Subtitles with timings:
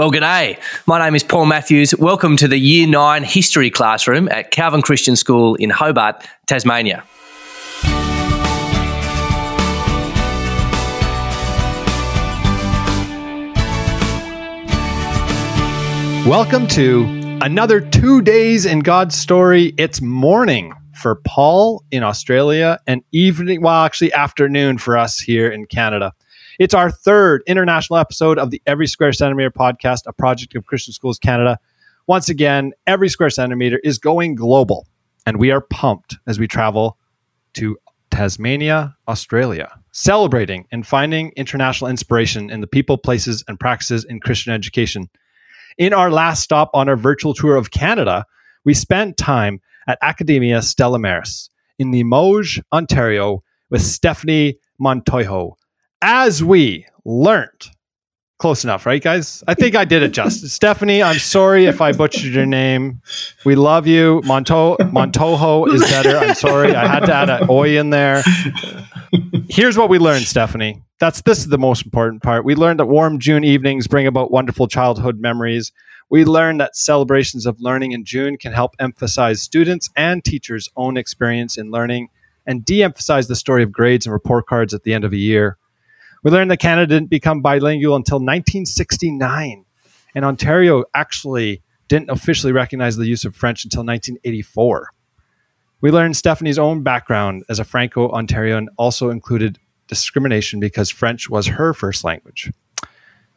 [0.00, 0.58] Well, g'day.
[0.86, 1.94] My name is Paul Matthews.
[1.94, 7.04] Welcome to the Year 9 History Classroom at Calvin Christian School in Hobart, Tasmania.
[16.26, 17.04] Welcome to
[17.42, 19.74] another two days in God's story.
[19.76, 25.66] It's morning for Paul in Australia and evening, well, actually afternoon for us here in
[25.66, 26.14] Canada.
[26.60, 30.92] It's our third international episode of the Every Square Centimeter podcast, a project of Christian
[30.92, 31.58] Schools Canada.
[32.06, 34.86] Once again, Every Square Centimeter is going global,
[35.24, 36.98] and we are pumped as we travel
[37.54, 37.78] to
[38.10, 44.52] Tasmania, Australia, celebrating and finding international inspiration in the people, places, and practices in Christian
[44.52, 45.08] education.
[45.78, 48.26] In our last stop on our virtual tour of Canada,
[48.66, 51.48] we spent time at Academia Stella Maris
[51.78, 55.54] in Limoges, Ontario, with Stephanie Montojo,
[56.02, 57.70] as we learned.
[58.38, 59.44] Close enough, right, guys?
[59.46, 60.52] I think I did it justice.
[60.54, 63.02] Stephanie, I'm sorry if I butchered your name.
[63.44, 64.22] We love you.
[64.24, 66.16] Monto Montojo is better.
[66.16, 66.74] I'm sorry.
[66.74, 68.22] I had to add an oi in there.
[69.50, 70.82] Here's what we learned, Stephanie.
[71.00, 72.46] That's this is the most important part.
[72.46, 75.70] We learned that warm June evenings bring about wonderful childhood memories.
[76.08, 80.96] We learned that celebrations of learning in June can help emphasize students and teachers' own
[80.96, 82.08] experience in learning
[82.46, 85.18] and de emphasize the story of grades and report cards at the end of a
[85.18, 85.58] year.
[86.22, 89.64] We learned that Canada didn't become bilingual until 1969,
[90.14, 94.90] and Ontario actually didn't officially recognize the use of French until 1984.
[95.80, 101.46] We learned Stephanie's own background as a Franco Ontarian also included discrimination because French was
[101.46, 102.52] her first language.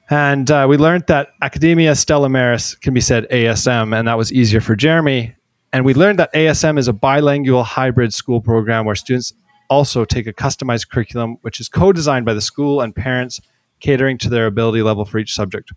[0.09, 4.31] And uh, we learned that Academia Stella Maris can be said ASM, and that was
[4.31, 5.35] easier for Jeremy.
[5.71, 9.33] And we learned that ASM is a bilingual hybrid school program where students
[9.69, 13.41] also take a customized curriculum, which is co designed by the school and parents,
[13.79, 15.71] catering to their ability level for each subject.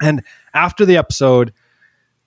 [0.00, 0.22] And
[0.54, 1.52] after the episode,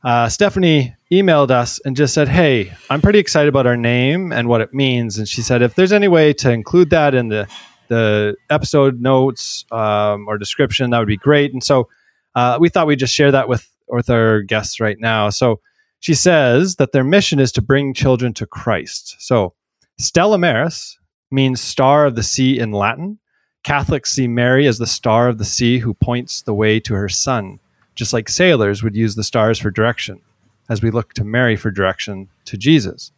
[0.04, 4.48] uh, Stephanie emailed us and just said, Hey, I'm pretty excited about our name and
[4.48, 5.18] what it means.
[5.18, 7.48] And she said, If there's any way to include that in the,
[7.88, 11.54] the episode notes um, or description, that would be great.
[11.54, 11.90] And so
[12.36, 15.30] uh, we thought we'd just share that with, with our guests right now.
[15.32, 15.60] So
[16.00, 19.16] she says that their mission is to bring children to Christ.
[19.18, 19.55] So
[19.98, 21.00] Stella Maris
[21.32, 23.18] means star of the sea in Latin.
[23.64, 27.08] Catholics see Mary as the star of the sea who points the way to her
[27.08, 27.60] son,
[27.96, 30.22] just like sailors would use the stars for direction,
[30.68, 33.14] as we look to Mary for direction to Jesus.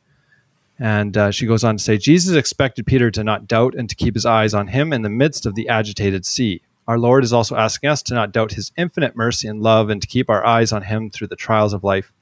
[0.79, 3.95] And uh, she goes on to say Jesus expected Peter to not doubt and to
[3.95, 6.61] keep his eyes on him in the midst of the agitated sea.
[6.87, 9.99] Our Lord is also asking us to not doubt his infinite mercy and love and
[9.99, 12.13] to keep our eyes on him through the trials of life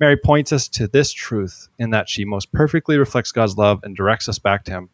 [0.00, 3.94] Mary points us to this truth in that she most perfectly reflects God's love and
[3.94, 4.88] directs us back to Him.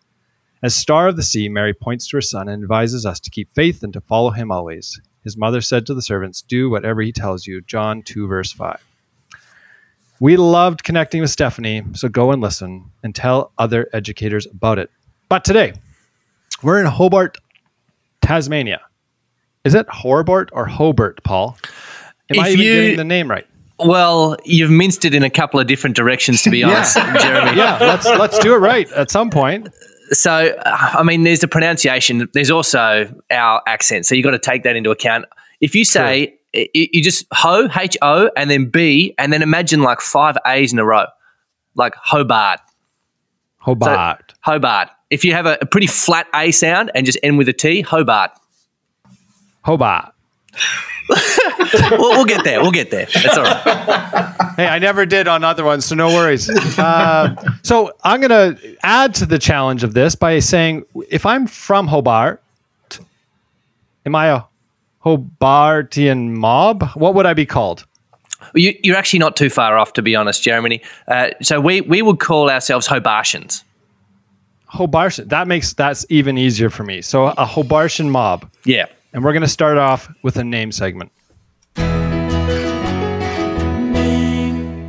[0.62, 3.53] As star of the sea, Mary points to her son and advises us to keep
[3.55, 5.00] faith and to follow him always.
[5.22, 7.61] His mother said to the servants, Do whatever he tells you.
[7.61, 8.83] John 2, verse 5.
[10.19, 14.91] We loved connecting with Stephanie, so go and listen and tell other educators about it.
[15.28, 15.75] But today,
[16.62, 17.37] we're in Hobart,
[18.22, 18.81] Tasmania.
[19.65, 21.59] Is it Hobart or Hobart, Paul?
[22.31, 23.47] Am If I even you- getting the name right?
[23.78, 27.56] Well, you've minced it in a couple of different directions, to be honest, Jeremy.
[27.56, 29.69] Yeah, let's let's do it right at some point.
[30.10, 32.28] So, I mean, there's the pronunciation.
[32.32, 34.06] There's also our accent.
[34.06, 35.25] So you've got to take that into account.
[35.60, 40.00] If you say, you just ho, H O, and then B, and then imagine like
[40.00, 41.06] five A's in a row,
[41.75, 42.60] like Hobart.
[43.59, 44.32] Hobart.
[44.41, 44.91] Hobart.
[45.10, 47.81] If you have a, a pretty flat A sound and just end with a T,
[47.81, 48.31] Hobart.
[49.62, 50.12] Hobart.
[51.93, 52.61] we'll, we'll get there.
[52.61, 53.06] We'll get there.
[53.12, 54.55] That's all right.
[54.56, 56.49] Hey, I never did on other ones, so no worries.
[56.78, 61.47] Uh, so I'm going to add to the challenge of this by saying if I'm
[61.47, 62.43] from Hobart,
[64.05, 64.43] am I a
[65.05, 66.91] Hobartian mob?
[66.95, 67.87] What would I be called?
[68.55, 70.83] You, you're actually not too far off, to be honest, Jeremy.
[71.06, 73.62] Uh, so we, we would call ourselves Hobartians.
[74.72, 75.28] Hobartian.
[75.28, 77.03] That makes that's even easier for me.
[77.03, 78.50] So a Hobartian mob.
[78.65, 78.87] Yeah.
[79.12, 81.12] And we're going to start off with a name segment.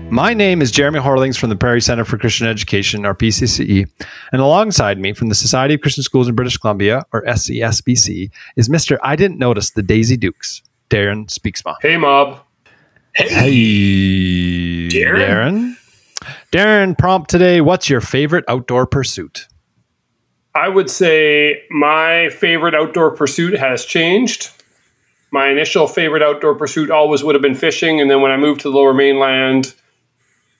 [0.09, 3.87] My name is Jeremy Horlings from the Prairie Center for Christian Education, or PCCE,
[4.31, 8.69] and alongside me from the Society of Christian Schools in British Columbia, or SCSBC, is
[8.69, 8.97] Mr.
[9.03, 11.75] I Didn't Notice the Daisy Dukes, Darren Spyksma.
[11.81, 12.39] Hey, mob.
[13.13, 15.75] Hey, Darren.
[16.51, 17.61] Darren, prompt today.
[17.61, 19.47] What's your favorite outdoor pursuit?
[20.57, 24.49] I would say my favorite outdoor pursuit has changed.
[25.31, 28.61] My initial favorite outdoor pursuit always would have been fishing, and then when I moved
[28.61, 29.75] to the lower mainland,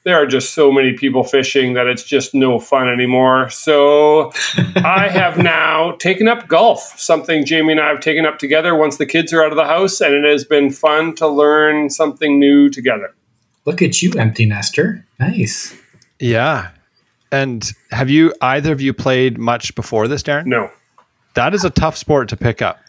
[0.03, 3.49] there are just so many people fishing that it's just no fun anymore.
[3.49, 4.31] So
[4.75, 8.97] I have now taken up golf, something Jamie and I have taken up together once
[8.97, 12.39] the kids are out of the house, and it has been fun to learn something
[12.39, 13.15] new together.
[13.65, 15.03] Look at you, empty nester.
[15.19, 15.75] Nice.
[16.19, 16.69] Yeah.
[17.31, 20.45] And have you either of you played much before this, Darren?
[20.45, 20.69] No.
[21.33, 22.79] That is a tough sport to pick up.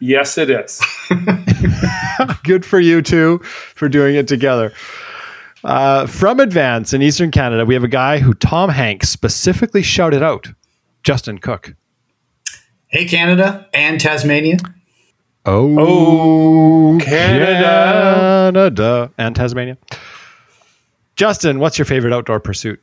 [0.00, 0.80] Yes, it is.
[2.44, 4.72] Good for you two for doing it together.
[5.64, 10.22] Uh, from Edvance in Eastern Canada, we have a guy who Tom Hanks specifically shouted
[10.22, 10.48] out
[11.04, 11.74] Justin Cook.
[12.88, 14.58] Hey, Canada and Tasmania.
[15.44, 18.52] Oh, Oh, Canada.
[18.52, 19.76] Canada and Tasmania.
[21.16, 22.80] Justin, what's your favorite outdoor pursuit?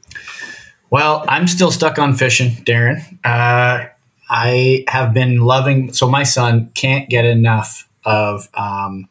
[0.91, 3.19] Well, I'm still stuck on fishing, Darren.
[3.23, 3.89] Uh,
[4.29, 5.93] I have been loving.
[5.93, 9.07] So my son can't get enough of um,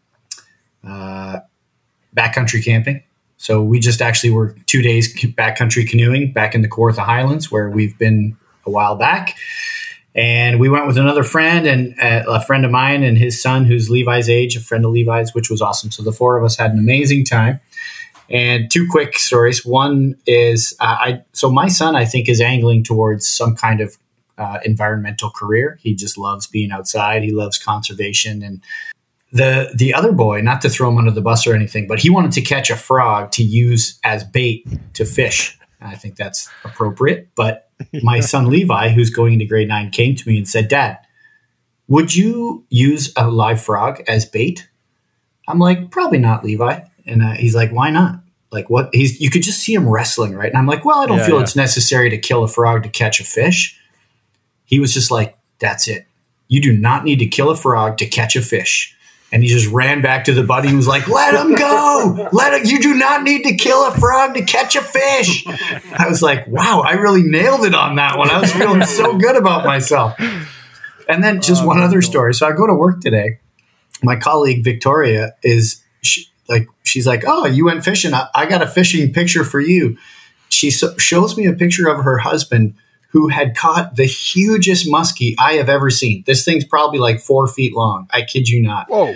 [0.86, 1.40] uh,
[2.16, 3.02] backcountry camping.
[3.36, 7.70] So we just actually were two days backcountry canoeing back in the Kawartha Highlands, where
[7.70, 8.36] we've been
[8.66, 9.36] a while back.
[10.14, 13.66] And we went with another friend and uh, a friend of mine and his son,
[13.66, 15.92] who's Levi's age, a friend of Levi's, which was awesome.
[15.92, 17.60] So the four of us had an amazing time.
[18.30, 19.64] And two quick stories.
[19.64, 23.96] One is uh, I so my son I think is angling towards some kind of
[24.36, 25.78] uh, environmental career.
[25.82, 27.22] He just loves being outside.
[27.22, 28.62] He loves conservation and
[29.32, 32.10] the the other boy, not to throw him under the bus or anything, but he
[32.10, 35.58] wanted to catch a frog to use as bait to fish.
[35.80, 37.28] And I think that's appropriate.
[37.34, 37.70] But
[38.02, 40.98] my son Levi, who's going into grade nine, came to me and said, "Dad,
[41.88, 44.69] would you use a live frog as bait?"
[45.46, 48.20] I'm like, "Probably not, Levi." And uh, he's like, "Why not?"
[48.50, 48.90] Like what?
[48.93, 50.49] He's you could just see him wrestling, right?
[50.49, 51.43] And I'm like, "Well, I don't Yeah, feel yeah.
[51.43, 53.78] it's necessary to kill a frog to catch a fish."
[54.64, 56.06] He was just like, "That's it.
[56.49, 58.94] You do not need to kill a frog to catch a fish."
[59.31, 62.28] And he just ran back to the buddy and was like, "Let him go!
[62.32, 62.66] Let him!
[62.66, 65.44] You do not need to kill a frog to catch a fish."
[65.99, 68.31] I was like, "Wow, I really nailed it on that one.
[68.31, 70.14] I was feeling so good about myself."
[71.08, 72.32] And then just one other story.
[72.34, 73.38] So I go to work today.
[74.02, 78.14] My colleague Victoria is she, like, she's like, "Oh, you went fishing.
[78.14, 79.96] I, I got a fishing picture for you."
[80.48, 82.74] She so, shows me a picture of her husband
[83.10, 86.24] who had caught the hugest muskie I have ever seen.
[86.26, 88.08] This thing's probably like four feet long.
[88.12, 88.88] I kid you not.
[88.88, 89.14] Whoa.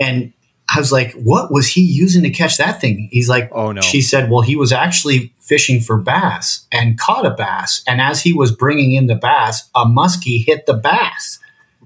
[0.00, 0.32] And
[0.72, 3.08] I was like, what was he using to catch that thing?
[3.10, 3.80] He's like, Oh, no.
[3.80, 7.82] She said, well, he was actually fishing for bass and caught a bass.
[7.86, 11.38] And as he was bringing in the bass, a muskie hit the bass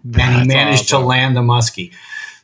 [0.05, 1.01] and he managed awesome.
[1.01, 1.93] to land the muskie.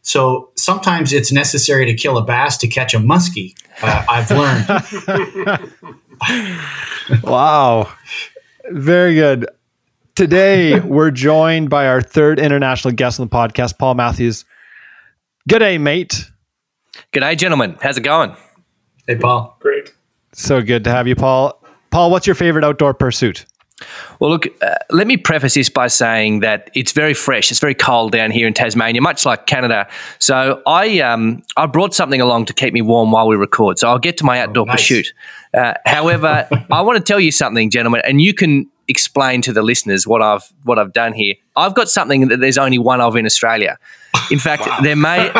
[0.03, 3.55] So sometimes it's necessary to kill a bass to catch a muskie.
[3.83, 5.71] Uh, I've learned.
[7.23, 7.91] Wow.
[8.71, 9.49] Very good.
[10.17, 14.45] Today, we're joined by our third international guest on the podcast, Paul Matthews.
[15.49, 16.31] G'day, mate.
[17.13, 17.77] G'day, gentlemen.
[17.81, 18.37] How's it going?
[19.07, 19.57] Hey, Paul.
[19.61, 19.95] Great.
[20.33, 21.65] So good to have you, Paul.
[21.91, 23.47] Paul, what's your favorite outdoor pursuit?
[24.19, 27.51] Well, look, uh, let me preface this by saying that it's very fresh.
[27.51, 29.89] It's very cold down here in Tasmania, much like Canada.
[30.19, 33.79] So I um, I brought something along to keep me warm while we record.
[33.79, 34.77] So I'll get to my outdoor nice.
[34.77, 35.13] pursuit.
[35.55, 39.63] Uh, however, I want to tell you something, gentlemen, and you can explain to the
[39.63, 41.35] listeners what I've what I've done here.
[41.57, 43.79] I've got something that there's only one of in Australia.
[44.31, 45.31] In fact, there may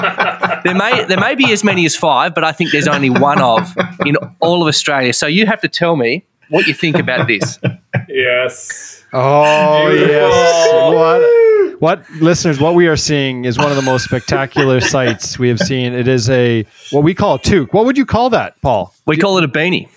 [0.65, 3.43] there may there may be as many as five, but I think there's only one
[3.43, 3.77] of
[4.07, 5.13] in all of Australia.
[5.13, 7.59] So you have to tell me what you think about this.
[8.09, 9.05] Yes.
[9.13, 11.81] Oh, yes.
[11.81, 15.49] What, what, listeners, what we are seeing is one of the most spectacular sights we
[15.49, 15.93] have seen.
[15.93, 17.73] It is a, what we call a toque.
[17.73, 18.95] What would you call that, Paul?
[19.07, 19.89] We call it a beanie.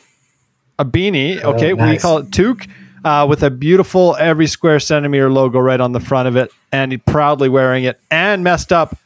[0.80, 1.42] A beanie.
[1.42, 1.74] Okay.
[1.74, 2.01] We nice.
[2.01, 2.68] call it toque.
[3.04, 6.92] Uh, with a beautiful every square centimeter logo right on the front of it, and
[6.92, 8.98] he proudly wearing it, and messed up.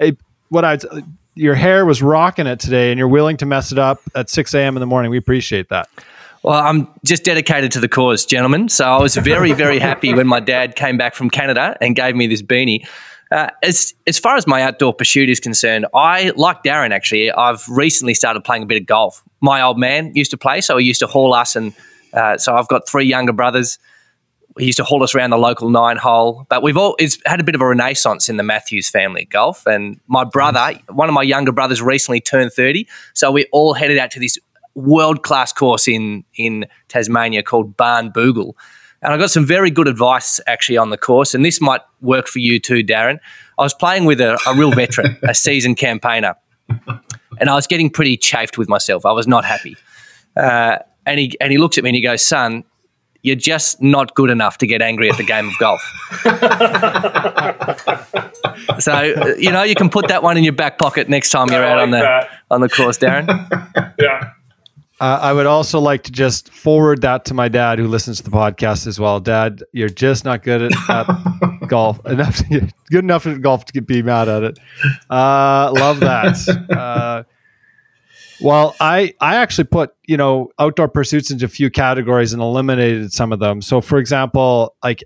[0.00, 0.16] A,
[0.48, 0.78] what I
[1.34, 4.54] your hair was rocking it today, and you're willing to mess it up at 6
[4.54, 4.76] a.m.
[4.76, 5.10] in the morning.
[5.10, 5.88] We appreciate that.
[6.44, 8.68] Well, I'm just dedicated to the cause, gentlemen.
[8.68, 12.14] So I was very, very happy when my dad came back from Canada and gave
[12.14, 12.86] me this beanie.
[13.32, 16.90] Uh, as as far as my outdoor pursuit is concerned, I like Darren.
[16.90, 19.24] Actually, I've recently started playing a bit of golf.
[19.40, 21.72] My old man used to play, so he used to haul us, and
[22.12, 23.78] uh, so I've got three younger brothers.
[24.58, 27.40] He used to haul us around the local nine hole, but we've all it's had
[27.40, 29.66] a bit of a renaissance in the Matthews family golf.
[29.66, 33.96] And my brother, one of my younger brothers, recently turned thirty, so we all headed
[33.96, 34.38] out to this
[34.74, 38.54] world class course in in Tasmania called Barnbougle.
[39.02, 42.26] And I got some very good advice actually on the course, and this might work
[42.26, 43.18] for you too, Darren.
[43.58, 46.34] I was playing with a, a real veteran, a seasoned campaigner,
[47.38, 49.04] and I was getting pretty chafed with myself.
[49.04, 49.76] I was not happy.
[50.36, 52.64] Uh, and he and he looks at me and he goes, "Son,
[53.22, 55.82] you're just not good enough to get angry at the game of golf."
[58.78, 59.02] so
[59.38, 61.72] you know you can put that one in your back pocket next time you're I
[61.72, 62.28] out on the that.
[62.50, 63.26] on the course, Darren.
[63.98, 64.32] Yeah.
[65.04, 68.22] Uh, I would also like to just forward that to my dad, who listens to
[68.22, 69.20] the podcast as well.
[69.20, 74.00] Dad, you're just not good at, at golf enough, good enough at golf to be
[74.02, 74.58] mad at it.
[75.10, 76.38] Uh, love that.
[76.74, 77.24] Uh,
[78.40, 83.12] well, I I actually put you know outdoor pursuits into a few categories and eliminated
[83.12, 83.60] some of them.
[83.60, 85.04] So, for example, like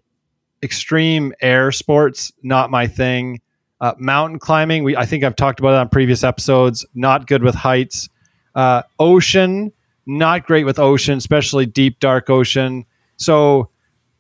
[0.62, 3.40] extreme air sports, not my thing.
[3.80, 6.86] Uh, mountain climbing, we I think I've talked about it on previous episodes.
[6.94, 8.08] Not good with heights.
[8.54, 9.72] Uh, ocean,
[10.08, 12.84] not great with ocean, especially deep dark ocean.
[13.16, 13.70] So,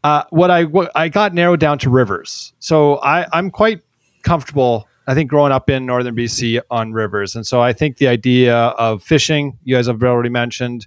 [0.04, 2.52] uh, what I what I got narrowed down to rivers.
[2.60, 3.80] So I I'm quite
[4.22, 8.08] comfortable I think growing up in northern BC on rivers, and so I think the
[8.08, 10.86] idea of fishing, you guys have already mentioned,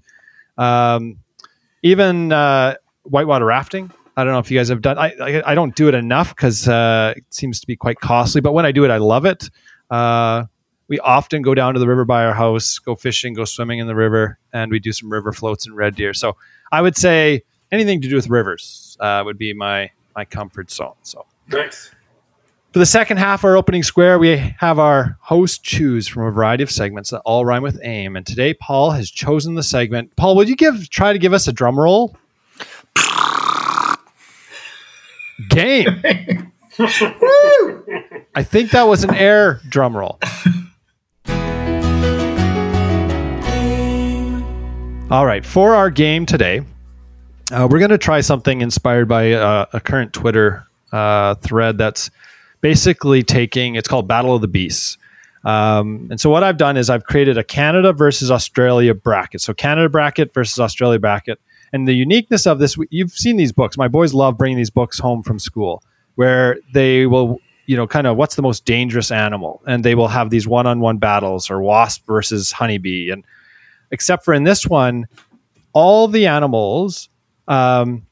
[0.59, 1.17] um,
[1.81, 3.91] even uh, whitewater rafting.
[4.15, 4.99] I don't know if you guys have done.
[4.99, 8.41] I I, I don't do it enough because uh, it seems to be quite costly.
[8.41, 9.49] But when I do it, I love it.
[9.89, 10.43] Uh,
[10.91, 13.87] we often go down to the river by our house, go fishing, go swimming in
[13.87, 16.13] the river, and we do some river floats and red deer.
[16.13, 16.35] So
[16.69, 20.95] I would say anything to do with rivers uh, would be my my comfort zone.
[21.03, 21.91] So nice.
[22.73, 26.31] For the second half of our opening square, we have our host choose from a
[26.31, 28.17] variety of segments that all rhyme with aim.
[28.17, 30.13] And today, Paul has chosen the segment.
[30.17, 32.17] Paul, would you give try to give us a drum roll?
[35.47, 35.87] Game.
[38.35, 40.19] I think that was an air drum roll.
[45.11, 46.61] All right, for our game today,
[47.51, 52.09] uh, we're going to try something inspired by uh, a current Twitter uh, thread that's
[52.61, 54.97] basically taking it's called Battle of the Beasts.
[55.43, 59.41] Um, and so what I've done is I've created a Canada versus Australia bracket.
[59.41, 61.41] So Canada bracket versus Australia bracket.
[61.73, 63.77] And the uniqueness of this, you've seen these books.
[63.77, 65.83] My boys love bringing these books home from school,
[66.15, 70.07] where they will, you know, kind of what's the most dangerous animal, and they will
[70.07, 73.25] have these one-on-one battles or wasp versus honeybee, and
[73.91, 75.07] except for in this one,
[75.73, 77.09] all the animals,
[77.47, 78.05] um,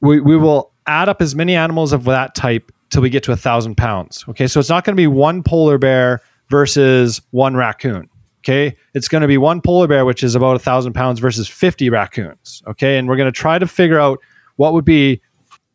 [0.00, 3.32] we we will add up as many animals of that type till we get to
[3.32, 4.24] a thousand pounds.
[4.28, 8.08] Okay, so it's not going to be one polar bear versus one raccoon.
[8.40, 11.48] Okay, it's going to be one polar bear, which is about a thousand pounds, versus
[11.48, 12.62] 50 raccoons.
[12.66, 14.20] Okay, and we're going to try to figure out
[14.56, 15.20] what would be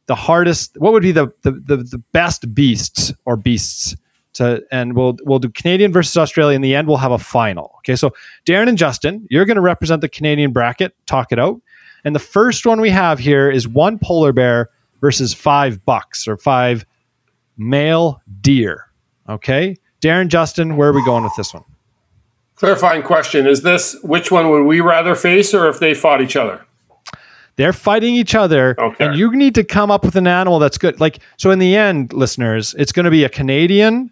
[0.07, 3.95] the hardest, what would be the the, the, the best beasts or beasts
[4.33, 6.55] to, and we'll we'll do Canadian versus Australia.
[6.55, 7.73] In the end, we'll have a final.
[7.79, 8.13] Okay, so
[8.45, 10.95] Darren and Justin, you're going to represent the Canadian bracket.
[11.05, 11.61] Talk it out.
[12.03, 14.69] And the first one we have here is one polar bear
[15.01, 16.85] versus five bucks or five
[17.57, 18.89] male deer.
[19.29, 19.77] Okay.
[20.01, 21.63] Darren, Justin, where are we going with this one?
[22.55, 26.35] Clarifying question Is this which one would we rather face or if they fought each
[26.35, 26.65] other?
[27.55, 29.05] They're fighting each other, Okay.
[29.05, 30.99] and you need to come up with an animal that's good.
[30.99, 34.11] Like, so in the end, listeners, it's going to be a Canadian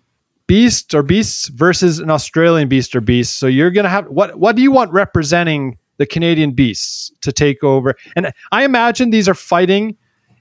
[0.52, 3.38] beast or beasts versus an Australian beast or beast.
[3.40, 4.38] So you're going to have what?
[4.38, 7.96] What do you want representing the Canadian beasts to take over?
[8.18, 9.96] And I imagine these are fighting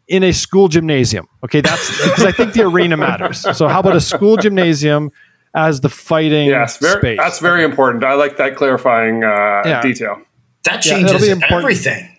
[0.09, 1.29] in a school gymnasium.
[1.45, 3.40] Okay, that's because I think the arena matters.
[3.57, 5.12] So how about a school gymnasium
[5.55, 7.19] as the fighting Yes, very, space?
[7.19, 8.02] that's very important.
[8.02, 9.81] I like that clarifying uh, Yeah.
[9.81, 10.21] detail.
[10.64, 11.61] That changes be important.
[11.61, 12.17] everything.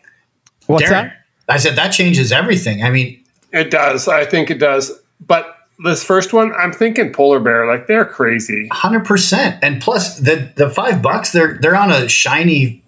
[0.68, 1.18] What's Darren, that?
[1.50, 2.84] I said that changes everything.
[2.84, 3.22] I mean,
[3.52, 4.08] It does.
[4.08, 4.94] I think it does.
[5.20, 7.68] But this first one, I'm thinking polar bear.
[7.68, 8.68] Like they're crazy.
[8.72, 9.58] hundred percent.
[9.64, 12.84] And plus, the the five bucks they're they're on a shiny,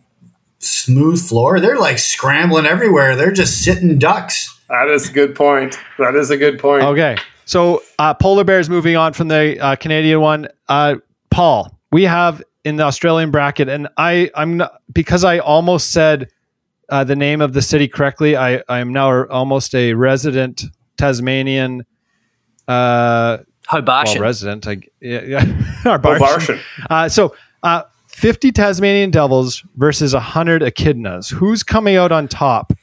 [0.60, 1.60] smooth floor.
[1.60, 3.16] They're like scrambling everywhere.
[3.16, 4.50] They're just sitting ducks.
[4.70, 5.78] That is a good point.
[6.00, 6.84] That is a good point.
[6.84, 7.18] Okay.
[7.46, 10.48] So uh, polar bears moving on from the uh, Canadian one.
[10.70, 10.96] Uh,
[11.30, 16.30] Paul, we have in the Australian bracket, and I I'm not, because I almost said
[16.90, 18.38] uh, the name of the city correctly.
[18.38, 20.64] I I am now almost a resident
[20.98, 21.86] Tasmanian.
[22.68, 24.08] Uh, Hobart.
[24.08, 24.68] well, resident.
[24.68, 25.40] I, yeah, yeah.
[25.86, 26.60] Our Bartian.
[26.90, 31.32] Uh, so, uh, 50 Tasmanian devils versus 100 echidnas.
[31.34, 32.74] Who's coming out on top?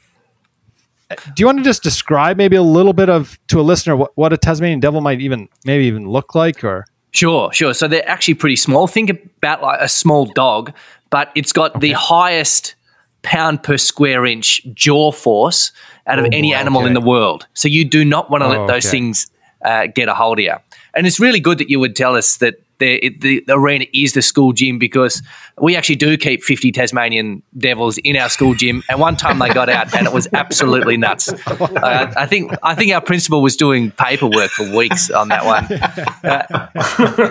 [1.09, 3.95] Uh, Do you want to just describe maybe a little bit of to a listener
[3.95, 7.73] what, what a Tasmanian devil might even maybe even look like or Sure, sure.
[7.73, 8.87] So they're actually pretty small.
[8.87, 10.73] Think about like a small dog,
[11.09, 12.75] but it's got the highest
[13.21, 15.71] pound per square inch jaw force
[16.07, 17.47] out of any animal in the world.
[17.53, 18.91] So you do not want to let Oh, those okay.
[18.91, 19.27] things
[19.63, 20.55] uh, get a hold of you.
[20.93, 24.13] And it's really good that you would tell us that the, the, the arena is
[24.13, 25.21] the school gym because
[25.61, 28.83] we actually do keep 50 Tasmanian devils in our school gym.
[28.89, 31.31] And one time they got out and it was absolutely nuts.
[31.61, 35.67] Uh, I think I think our principal was doing paperwork for weeks on that one.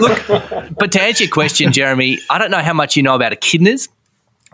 [0.00, 3.32] Look, but to answer your question, Jeremy, I don't know how much you know about
[3.32, 3.88] echidnas.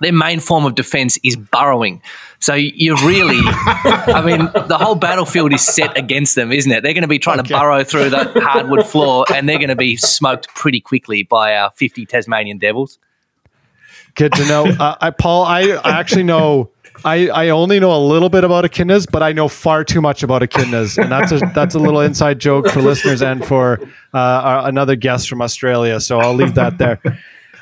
[0.00, 2.02] Their main form of defense is burrowing.
[2.46, 6.84] So you're really, I mean, the whole battlefield is set against them, isn't it?
[6.84, 9.74] They're going to be trying to burrow through the hardwood floor and they're going to
[9.74, 13.00] be smoked pretty quickly by our 50 Tasmanian devils.
[14.14, 14.64] Good to know.
[14.64, 16.70] Uh, I, Paul, I, I actually know.
[17.04, 20.22] I, I only know a little bit about echidnas, but I know far too much
[20.22, 23.80] about echidnas, and that's a that's a little inside joke for listeners and for
[24.14, 25.98] uh, our, another guest from Australia.
[25.98, 27.00] So I'll leave that there.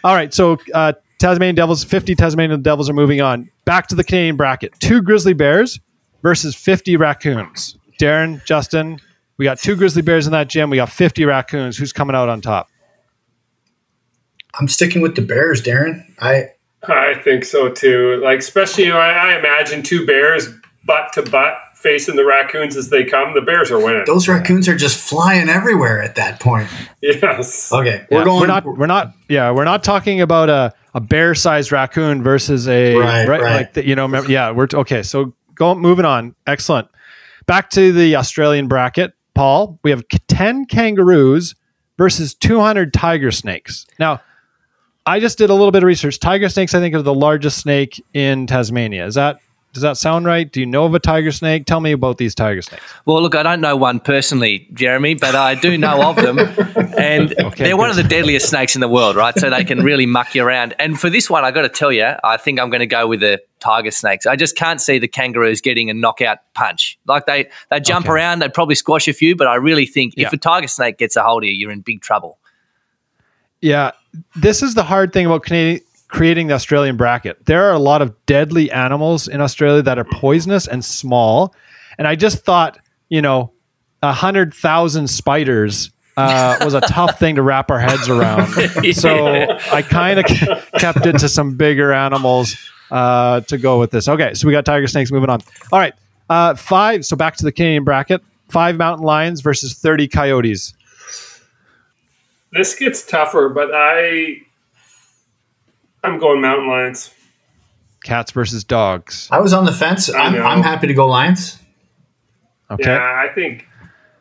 [0.04, 4.04] All right, so uh, Tasmanian Devils, fifty Tasmanian Devils are moving on back to the
[4.04, 4.73] Canadian bracket.
[4.80, 5.80] Two grizzly bears
[6.23, 7.76] versus fifty raccoons.
[8.00, 8.99] Darren, Justin,
[9.37, 10.71] we got two grizzly bears in that gym.
[10.71, 11.76] We got fifty raccoons.
[11.76, 12.68] Who's coming out on top?
[14.59, 16.04] I'm sticking with the Bears, Darren.
[16.21, 16.50] I
[16.87, 18.21] I think so too.
[18.23, 20.49] Like especially, you know, I, I imagine two bears
[20.87, 23.35] butt to butt facing the raccoons as they come.
[23.35, 24.04] The bears are winning.
[24.06, 26.68] those raccoons are just flying everywhere at that point.
[27.02, 27.71] Yes.
[27.71, 28.40] Okay, we're going.
[28.40, 28.64] We're not.
[28.64, 29.12] We're not.
[29.28, 33.40] Yeah, we're not talking about a, a bear sized raccoon versus a Right, right.
[33.42, 34.02] like the, you know.
[34.04, 35.02] remember- Yeah, we're okay.
[35.02, 36.34] So go moving on.
[36.46, 36.88] Excellent.
[37.46, 39.78] Back to the Australian bracket, Paul.
[39.82, 41.54] We have ten kangaroos
[41.98, 43.86] versus two hundred tiger snakes.
[43.98, 44.20] Now,
[45.06, 46.18] I just did a little bit of research.
[46.20, 49.04] Tiger snakes, I think, are the largest snake in Tasmania.
[49.06, 49.38] Is that
[49.75, 50.50] does that sound right?
[50.50, 51.66] Do you know of a tiger snake?
[51.66, 52.83] Tell me about these tiger snakes.
[53.04, 56.38] Well, look, I don't know one personally, Jeremy, but I do know of them.
[56.97, 59.37] And they're one of the deadliest snakes in the world, right?
[59.37, 60.75] So they can really muck you around.
[60.78, 63.07] And for this one, I got to tell you, I think I'm going to go
[63.09, 64.26] with the tiger snakes.
[64.26, 66.97] I just can't see the kangaroos getting a knockout punch.
[67.07, 68.12] Like they, they jump Okay.
[68.12, 70.28] around, they'd probably squash a few, but I really think Yeah.
[70.28, 72.38] if a tiger snake gets a hold of you, you're in big trouble.
[73.61, 73.90] Yeah,
[74.37, 75.81] this is the hard thing about Canadian,
[76.14, 77.44] creating the Australian bracket.
[77.47, 81.52] There are a lot of deadly animals in Australia that are poisonous and small,
[81.99, 82.78] and I just thought,
[83.09, 83.52] you know,
[84.00, 88.47] a hundred thousand spiders uh, was a tough thing to wrap our heads around.
[88.94, 90.26] So I kind of
[90.78, 92.56] kept it to some bigger animals
[92.92, 94.09] uh, to go with this.
[94.09, 95.11] Okay, so we got tiger snakes.
[95.11, 95.40] Moving on.
[95.73, 95.94] All right,
[96.30, 97.04] uh, five.
[97.04, 98.23] So back to the Canadian bracket.
[98.50, 100.75] Five mountain lions versus thirty coyotes.
[102.52, 104.43] This gets tougher, but I
[106.04, 107.12] I'm going mountain lions.
[108.04, 109.28] Cats versus dogs.
[109.32, 110.11] I was on the fence.
[110.11, 110.34] I I'm.
[110.34, 111.58] I'm happy to go Lions.
[112.70, 112.90] Okay.
[112.90, 113.66] Yeah, I think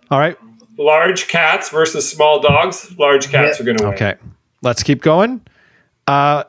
[0.09, 0.37] All right.
[0.77, 2.97] large cats versus small dogs.
[2.97, 3.93] Large cats are going to win.
[3.93, 4.15] Okay,
[4.61, 5.41] let's keep going.
[6.07, 6.43] Uh,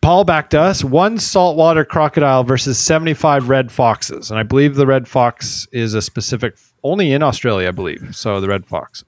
[0.00, 0.84] Paul back to us.
[0.84, 4.30] One saltwater crocodile versus 75 red foxes.
[4.30, 8.14] And I believe the red fox is a specific, only in Australia, I believe.
[8.14, 9.04] So the red fox.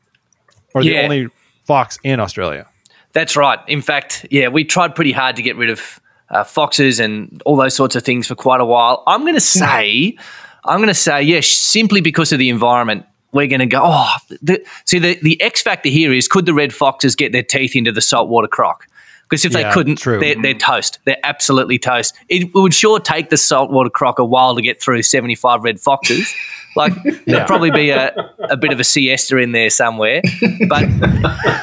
[0.74, 1.28] Or the only
[1.64, 2.66] fox in Australia.
[3.12, 3.59] That's right.
[3.66, 7.57] In fact, yeah, we tried pretty hard to get rid of uh, foxes and all
[7.57, 9.03] those sorts of things for quite a while.
[9.07, 10.16] I'm going to say,
[10.64, 13.07] I'm going to say, yes, simply because of the environment.
[13.33, 13.81] We're going to go.
[13.83, 17.44] Oh, the, see, the, the X factor here is could the red foxes get their
[17.44, 18.88] teeth into the saltwater croc?
[19.23, 20.03] Because if Yeah, they couldn't.
[20.03, 20.99] They're, they're toast.
[21.05, 22.16] They're absolutely toast.
[22.29, 26.35] It would sure take the saltwater croc a while to get through 75 red foxes.
[26.76, 26.92] Like,
[27.26, 28.12] there'd probably be a,
[28.48, 30.22] a bit of a siesta in there somewhere.
[30.68, 30.85] But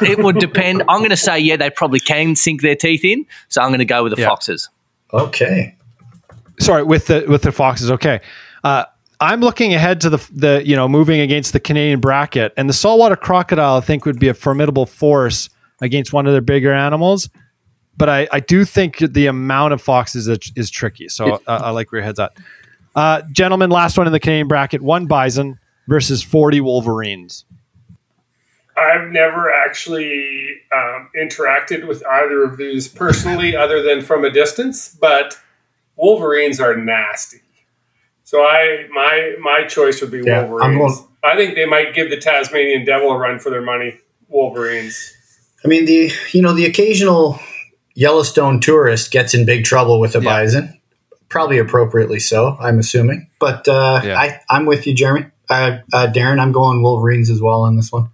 [0.02, 0.84] it would depend.
[0.90, 3.26] I'm going to say, yeah, they probably can sink their teeth in.
[3.50, 4.28] So I'm going to go with the Yeah.
[4.30, 4.70] foxes.
[5.14, 5.76] Okay.
[6.60, 7.92] Sorry, with the with the foxes.
[7.92, 8.20] Okay.
[8.64, 8.86] Uh,
[9.20, 12.74] I'm looking ahead to the the you know moving against the Canadian bracket, and the
[12.74, 15.50] saltwater crocodile I think would be a formidable force
[15.82, 17.30] against one of their bigger animals.
[17.96, 21.10] But I, I do think the amount of foxes is, is tricky.
[21.10, 22.32] So uh, I like where your head's at.
[22.98, 27.46] Uh, gentlemen, last one in the Canadian bracket: one bison versus 40 wolverines.
[28.76, 34.90] I've never actually um, interacted with either of these personally, other than from a distance.
[35.00, 35.40] But
[35.96, 37.42] Wolverines are nasty,
[38.24, 40.78] so I my my choice would be Yeah, I'm Wolverines.
[40.98, 43.98] going- I think they might give the Tasmanian Devil a run for their money.
[44.28, 45.14] Wolverines.
[45.64, 47.40] I mean the you know the occasional
[47.96, 50.24] Yellowstone tourist gets in big trouble with a Yeah.
[50.26, 50.77] bison,
[51.30, 52.58] probably appropriately so.
[52.60, 54.18] I'm assuming, but uh, Yeah.
[54.20, 55.28] I I'm with you, Jeremy.
[55.50, 58.10] Uh, uh, Darren, I'm going Wolverines as well on this one.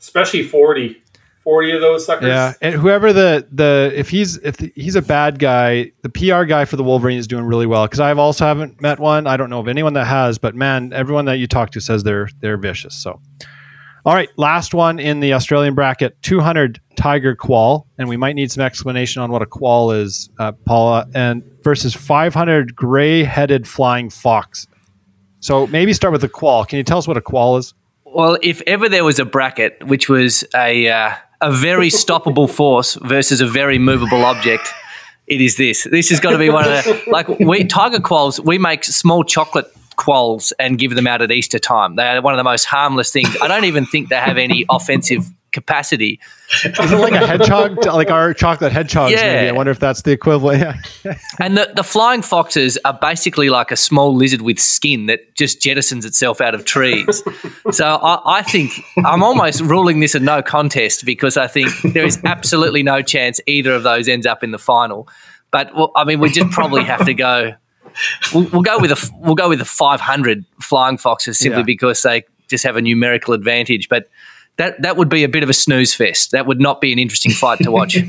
[0.00, 1.02] especially 40.
[1.42, 2.28] 40 of those suckers.
[2.28, 6.66] Yeah, and whoever the the if he's if he's a bad guy, the PR guy
[6.66, 9.26] for the Wolverine is doing really well because I've also haven't met one.
[9.26, 12.02] I don't know of anyone that has, but man, everyone that you talk to says
[12.02, 12.94] they're they're vicious.
[12.94, 13.18] So,
[14.04, 18.34] all right, last one in the Australian bracket: two hundred tiger quoll, and we might
[18.34, 23.68] need some explanation on what a quoll is, uh, Paula, and versus five hundred gray-headed
[23.68, 24.66] flying fox.
[25.40, 26.64] So maybe start with a quoll.
[26.64, 27.74] Can you tell us what a quoll is?
[28.06, 32.94] Well, if ever there was a bracket which was a uh, a very stoppable force
[32.94, 34.66] versus a very movable object,
[35.26, 35.86] it is this.
[35.90, 38.40] This has got to be one of the like we tiger quolls.
[38.40, 41.96] We make small chocolate quolls and give them out at Easter time.
[41.96, 43.36] They are one of the most harmless things.
[43.42, 46.20] I don't even think they have any offensive capacity.
[46.64, 49.12] Is it like a hedgehog, like our chocolate hedgehogs?
[49.12, 49.34] Yeah.
[49.34, 50.58] Maybe I wonder if that's the equivalent.
[51.04, 51.18] Yeah.
[51.40, 55.60] And the, the flying foxes are basically like a small lizard with skin that just
[55.60, 57.22] jettisons itself out of trees.
[57.70, 58.72] so I, I think
[59.04, 63.40] I'm almost ruling this a no contest because I think there is absolutely no chance
[63.46, 65.08] either of those ends up in the final.
[65.50, 67.54] But well, I mean, we just probably have to go.
[68.34, 71.64] We'll, we'll go with a we'll go with the 500 flying foxes simply Yeah.
[71.64, 73.88] because they just have a numerical advantage.
[73.88, 74.08] But
[74.58, 76.32] that that would be a bit of a snooze fest.
[76.32, 77.96] That would not be an interesting fight to watch.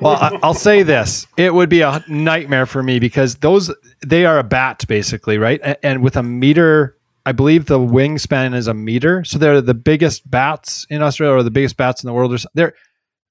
[0.00, 3.72] Well, I, I'll say this: it would be a nightmare for me because those
[4.04, 5.60] they are a bat basically, right?
[5.62, 9.74] And, and with a meter, I believe the wingspan is a meter, so they're the
[9.74, 12.32] biggest bats in Australia or the biggest bats in the world.
[12.32, 12.74] Or they're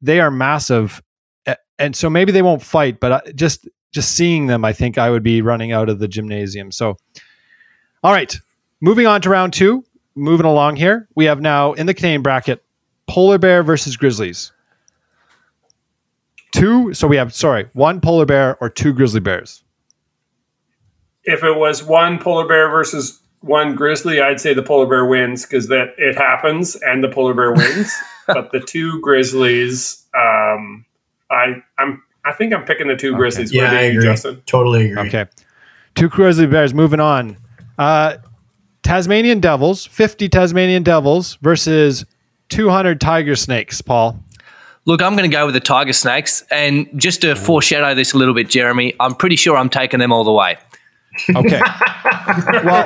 [0.01, 1.01] they are massive,
[1.79, 5.23] and so maybe they won't fight, but just just seeing them, I think I would
[5.23, 6.71] be running out of the gymnasium.
[6.71, 6.97] So,
[8.03, 8.37] all right,
[8.81, 9.83] moving on to round two.
[10.17, 12.63] Moving along here, we have now in the Canadian bracket
[13.07, 14.51] polar bear versus grizzlies
[16.51, 19.63] two so we have sorry one polar bear or two grizzly bears
[21.23, 25.45] If it was one polar bear versus one grizzly, I'd say the polar bear wins
[25.45, 27.93] because that it happens and the polar bear wins.
[28.27, 30.85] but the two grizzlies, um,
[31.29, 33.53] I I'm I think I'm picking the two grizzlies.
[33.53, 34.03] Yeah, What do I you agree.
[34.03, 34.41] Justin?
[34.47, 35.07] Totally agree.
[35.07, 35.25] okay
[35.95, 37.37] two grizzly bears moving on
[37.77, 38.17] uh
[38.87, 42.05] tasmanian devils 50 tasmanian devils versus
[42.49, 44.17] 200 tiger snakes paul.
[44.85, 48.17] Look, I'm going to go with the tiger snakes, and just to foreshadow this a
[48.17, 50.57] little bit, Jeremy, I'm pretty sure I'm taking them all the way.
[51.35, 51.61] okay.
[52.63, 52.85] Well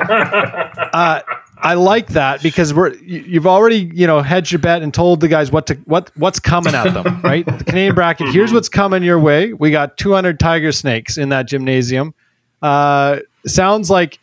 [0.92, 1.20] uh
[1.64, 5.20] I like that because we're you- you've already you know hedged your bet and told
[5.20, 7.44] the guys what to what what's coming at them right?
[7.46, 9.52] The Canadian bracket here's what's coming your way.
[9.52, 12.14] We got 200 tiger snakes in that gymnasium.
[12.62, 14.18] Uh sounds like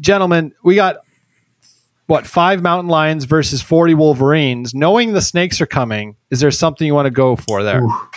[0.00, 0.98] gentlemen we got
[2.06, 6.86] what five mountain lions versus 40 wolverines knowing the snakes are coming is there something
[6.86, 8.08] you want to go for there Ooh.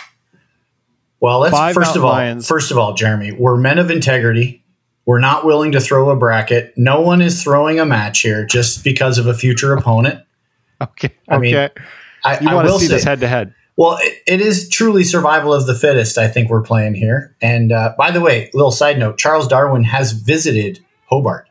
[1.20, 2.46] Well, let's Five first of all, lions.
[2.46, 4.62] first of all, Jeremy, we're men of integrity.
[5.04, 6.74] We're not willing to throw a bracket.
[6.76, 10.22] No one is throwing a match here just because of a future opponent.
[10.80, 13.52] okay I mean, I, you I want to will see say, this head to head
[13.76, 16.18] well, it, it is truly survival of the fittest.
[16.18, 17.36] I think we're playing here.
[17.40, 21.48] And uh, by the way, little side note: Charles Darwin has visited Hobart,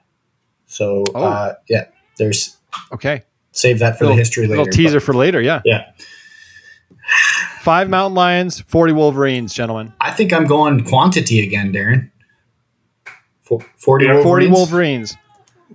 [0.65, 1.23] so Oh.
[1.26, 1.86] uh, yeah,
[2.17, 2.58] there's
[2.91, 4.63] okay save that for little, the history later.
[4.63, 5.91] little teaser for later yeah yeah,
[7.62, 12.12] five mountain lions 40 wolverines gentlemen I think I'm going quantity again, Darren.
[13.43, 14.51] Fo- Forty Yeah, 40 Wolverines.
[14.51, 15.17] Wolverines.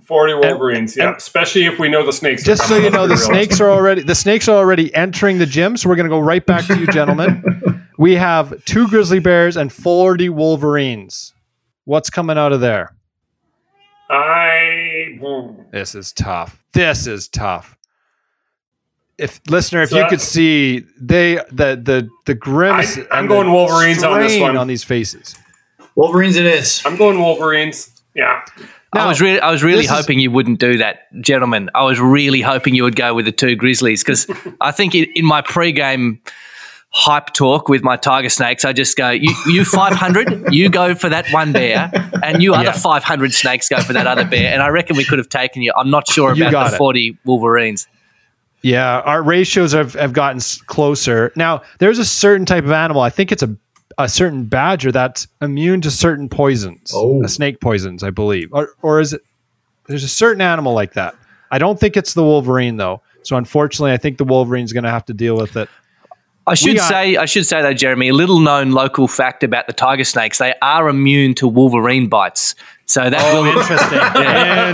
[0.05, 1.07] Forty Wolverines, yeah.
[1.09, 2.43] and- Especially if we know the snakes.
[2.43, 3.51] Just so you know, the Let's be realistic.
[3.53, 5.77] snakes are already the snakes are already entering the gym.
[5.77, 7.87] So we're going to go right back to you, gentlemen.
[7.97, 11.33] we have two grizzly bears and 40 wolverines.
[11.85, 12.95] What's coming out of there?
[14.09, 14.72] I
[15.19, 15.61] hmm.
[15.71, 16.63] This is tough.
[16.73, 17.77] This is tough.
[19.17, 22.97] If listener, if So you that- could see they the the the grimace.
[22.97, 24.57] I- I'm and going the Wolverines on this one.
[24.57, 25.35] on these faces.
[25.95, 26.81] Wolverines it is.
[26.85, 27.91] I'm going Wolverines.
[28.15, 28.41] Yeah.
[28.95, 31.69] I was really, I was really this is- hoping you wouldn't do that, gentlemen.
[31.73, 34.27] I was really hoping you would go with the two Grizzlies because
[34.61, 36.21] I think in, in my pre-game
[36.95, 41.09] hype talk with my Tiger Snakes, I just go, you, you 500, you go for
[41.09, 41.89] that one bear,
[42.23, 42.71] and you other Yeah.
[42.71, 44.53] 500 snakes go for that other bear.
[44.53, 45.73] And I reckon we could have taken you.
[45.75, 46.77] I'm not sure You about got the it.
[46.77, 47.87] 40 Wolverines.
[48.61, 51.31] Yeah, our ratios have, have gotten closer.
[51.35, 53.01] Now, there's a certain type of animal.
[53.01, 53.55] I think it's a
[53.99, 57.23] a certain badger that's immune to certain poisons, Oh.
[57.23, 59.21] uh, snake poisons, I believe, or or is it?
[59.87, 61.13] There's a certain animal like that.
[61.51, 63.01] I don't think it's the wolverine though.
[63.21, 65.69] So unfortunately, I think the wolverine's going to have to deal with it.
[66.45, 69.67] I should got- say, I should say though, Jeremy, a little known local fact about
[69.67, 72.55] the tiger snakes: they are immune to Wolverine bites.
[72.85, 73.99] So that Oh, will interesting.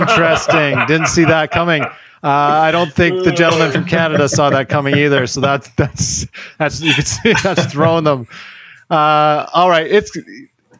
[0.00, 0.86] interesting.
[0.86, 1.82] Didn't see that coming.
[1.82, 5.26] Uh, I don't think the gentleman from Canada saw that coming either.
[5.26, 6.26] So that's that's
[6.58, 8.26] that's you can see that's throwing them.
[8.90, 10.10] Uh, all right, it's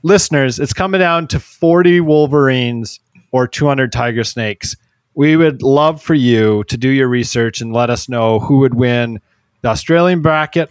[0.02, 0.58] listeners.
[0.58, 3.00] It's coming down to forty Wolverines
[3.32, 4.76] or two hundred Tiger Snakes.
[5.14, 8.74] We would love for you to do your research and let us know who would
[8.74, 9.20] win
[9.62, 10.70] the Australian bracket.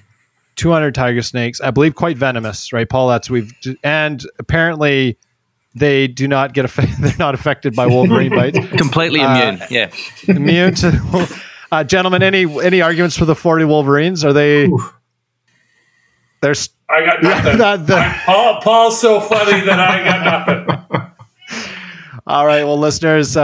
[0.60, 3.08] 200 tiger snakes, I believe, quite venomous, right, Paul?
[3.08, 3.52] That's we've
[3.84, 5.18] and apparently
[5.76, 6.98] they do not get affected.
[7.00, 8.60] They're not affected by Wolverine bites.
[8.78, 9.68] completely Uh, immune.
[9.70, 9.90] yeah.
[10.28, 11.28] Immune to,
[11.72, 12.22] uh, gentlemen.
[12.24, 14.24] Any any arguments for the forty Wolverines?
[14.26, 14.70] Are they?
[16.42, 17.58] There's I got nothing.
[17.58, 21.12] that, the, Paul, Paul's so funny that I got nothing.
[22.28, 22.64] all right.
[22.64, 23.42] Well, listeners, uh,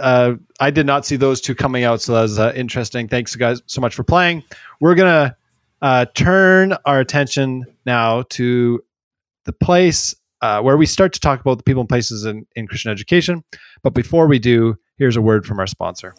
[0.00, 3.08] uh, I did not see those two coming out, so that was uh, interesting.
[3.08, 4.42] Thanks, guys, so much for playing.
[4.80, 5.36] We're gonna
[5.84, 8.82] uh, turn our attention now to
[9.44, 12.66] the place uh, where we start to talk about the people and places in, in
[12.66, 13.44] Christian education.
[13.82, 16.14] But before we do, here's a word from our sponsor.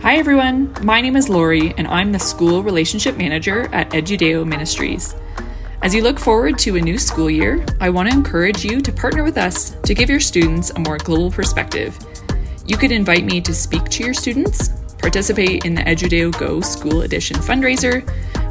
[0.00, 5.14] Hi everyone, my name is Lori and I'm the School Relationship Manager at EduDeo Ministries.
[5.82, 8.92] As you look forward to a new school year, I want to encourage you to
[8.92, 11.98] partner with us to give your students a more global perspective.
[12.64, 17.02] You could invite me to speak to your students, participate in the EduDeo Go School
[17.02, 18.04] Edition fundraiser,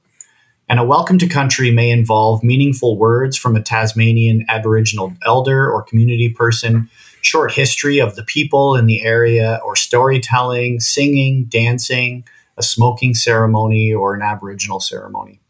[0.70, 5.84] And a welcome to country may involve meaningful words from a Tasmanian Aboriginal elder or
[5.84, 6.90] community person,
[7.22, 12.24] short history of the people in the area, or storytelling, singing, dancing,
[12.58, 15.42] a smoking ceremony, or an Aboriginal ceremony.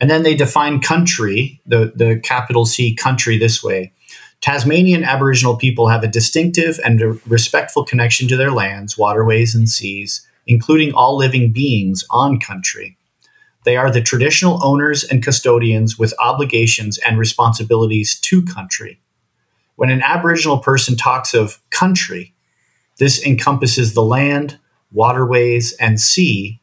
[0.00, 3.92] And then they define country, the, the capital C country, this way
[4.40, 10.26] Tasmanian Aboriginal people have a distinctive and respectful connection to their lands, waterways, and seas,
[10.46, 12.96] including all living beings on country.
[13.64, 19.00] They are the traditional owners and custodians with obligations and responsibilities to country.
[19.76, 22.34] When an Aboriginal person talks of country,
[22.98, 24.58] this encompasses the land,
[24.92, 26.60] waterways, and sea,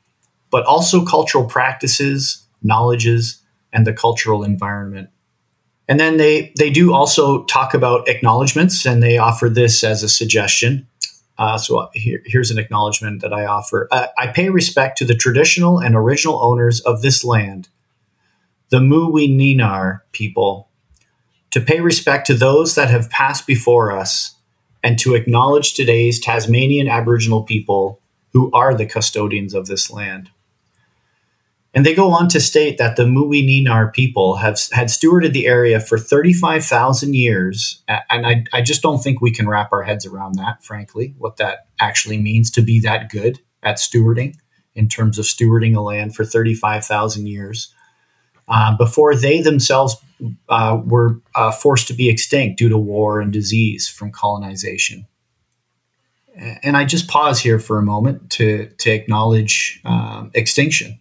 [0.52, 5.10] but also cultural practices, knowledges, and the cultural environment.
[5.88, 10.10] And then they they do also talk about acknowledgments, and they offer this as a
[10.10, 10.88] suggestion.
[11.40, 13.88] Uh, so here, here's an acknowledgement that I offer.
[13.92, 17.70] Uh, I pay respect to the traditional and original owners of this land,
[18.70, 20.68] the Muwinina people,
[21.52, 24.36] to pay respect to those that have passed before us,
[24.84, 28.02] and to acknowledge today's Tasmanian Aboriginal people
[28.34, 30.30] who are the custodians of this land.
[31.74, 35.80] And they go on to state that the Muwinina people have had stewarded the area
[35.80, 37.84] for 35,000 years.
[38.10, 41.38] And I, I just don't think we can wrap our heads around that, frankly, what
[41.38, 44.36] that actually means to be that good at stewarding
[44.74, 47.74] in terms of stewarding a land for 35,000 years
[48.48, 49.96] uh, before they themselves
[50.50, 55.06] uh, were uh, forced to be extinct due to war and disease from colonization.
[56.64, 61.00] And I just pause here for a moment to, to acknowledge um, extinction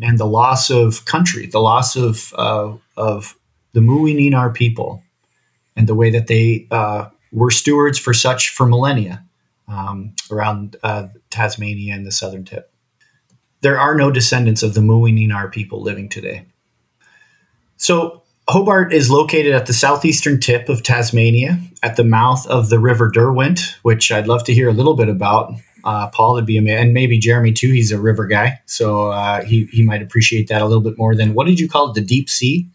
[0.00, 3.36] and the loss of country, the loss of uh, of
[3.72, 5.02] the Muwinina people,
[5.76, 9.24] and the way that they uh, were stewards for such for millennia
[9.68, 12.72] um, around uh, Tasmania and the southern tip.
[13.60, 16.46] There are no descendants of the Muwinina people living today.
[17.76, 22.78] So Hobart is located at the southeastern tip of Tasmania, at the mouth of the
[22.78, 26.56] River Derwent, which I'd love to hear a little bit about uh, Paul would be
[26.56, 27.70] a man, and maybe Jeremy too.
[27.72, 31.14] He's a river guy, so uh, he he might appreciate that a little bit more
[31.14, 31.94] than what did you call it?
[31.94, 32.68] The deep sea,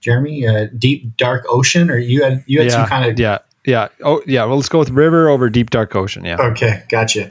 [0.00, 3.38] Jeremy, uh, deep dark ocean, or you had you had yeah, some kind of yeah
[3.64, 4.44] yeah oh yeah.
[4.44, 6.24] Well, let's go with river over deep dark ocean.
[6.24, 6.36] Yeah.
[6.40, 7.30] Okay, gotcha.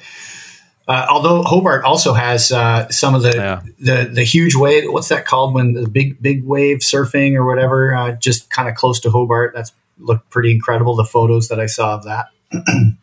[0.88, 3.62] Uh, although Hobart also has uh, some of the, yeah.
[3.80, 4.86] the the huge wave.
[4.88, 7.94] What's that called when the big big wave surfing or whatever?
[7.94, 9.54] Uh, just kind of close to Hobart.
[9.54, 10.96] That's looked pretty incredible.
[10.96, 12.28] The photos that I saw of that.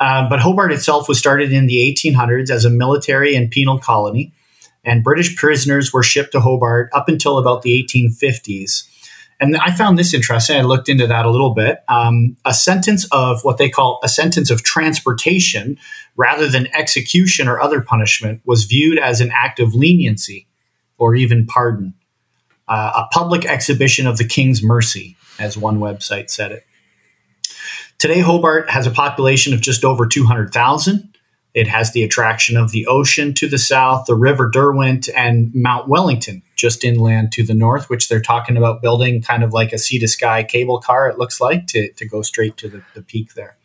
[0.00, 4.32] Uh, but Hobart itself was started in the 1800s as a military and penal colony,
[4.84, 8.84] and British prisoners were shipped to Hobart up until about the 1850s.
[9.40, 10.56] And I found this interesting.
[10.56, 11.78] I looked into that a little bit.
[11.88, 15.78] Um, a sentence of what they call a sentence of transportation
[16.16, 20.48] rather than execution or other punishment was viewed as an act of leniency
[20.96, 21.94] or even pardon.
[22.66, 26.66] Uh, a public exhibition of the king's mercy, as one website said it.
[27.98, 31.16] Today, Hobart has a population of just over 200,000.
[31.52, 35.88] It has the attraction of the ocean to the south, the River Derwent, and Mount
[35.88, 39.78] Wellington just inland to the north, which they're talking about building kind of like a
[39.78, 43.02] sea to sky cable car, it looks like, to, to go straight to the, the
[43.02, 43.56] peak there.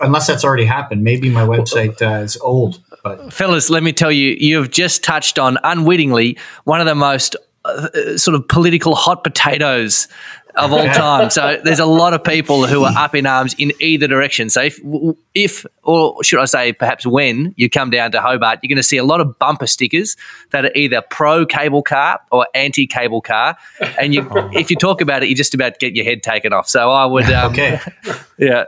[0.00, 1.02] Unless that's already happened.
[1.02, 2.80] Maybe my website uh, is old.
[3.02, 3.32] But.
[3.32, 8.16] Fellas, let me tell you, you've just touched on unwittingly one of the most uh,
[8.16, 10.06] sort of political hot potatoes
[10.54, 11.30] of all time.
[11.30, 14.50] So there's a lot of people who are up in arms in either direction.
[14.50, 14.80] So if,
[15.34, 18.82] if, or should I say, perhaps when you come down to Hobart, you're going to
[18.82, 20.16] see a lot of bumper stickers
[20.50, 23.56] that are either pro cable car or anti cable car.
[23.98, 26.68] And you, if you talk about it, you just about get your head taken off.
[26.68, 27.80] So I would, um, Okay.
[28.38, 28.64] yeah.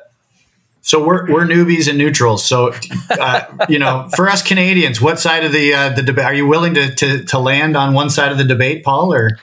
[0.83, 2.45] So we're, we're newbies and neutrals.
[2.45, 2.75] So,
[3.11, 6.47] uh, you know, for us Canadians, what side of the uh, the debate are you
[6.47, 9.15] willing to, to to land on one side of the debate, Paul?
[9.15, 9.39] Or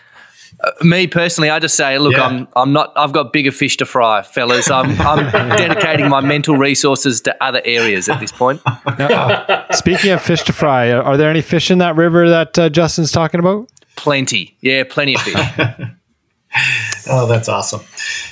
[0.81, 2.25] Me personally, I just say, look, Yeah.
[2.25, 2.93] I'm I'm not.
[2.95, 4.69] I've got bigger fish to fry, fellas.
[4.69, 8.61] I'm I'm dedicating my mental resources to other areas at this point.
[9.71, 13.11] Speaking of fish to fry, are there any fish in that river that uh, Justin's
[13.11, 13.69] talking about?
[13.95, 15.35] Plenty, yeah, plenty of fish.
[17.09, 17.81] oh, that's awesome.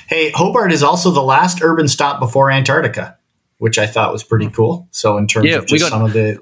[0.08, 3.17] Hey, Hobart is also the last urban stop before Antarctica,
[3.58, 4.88] which I thought was pretty cool.
[4.91, 6.39] So in terms Yeah, of we just got- some of the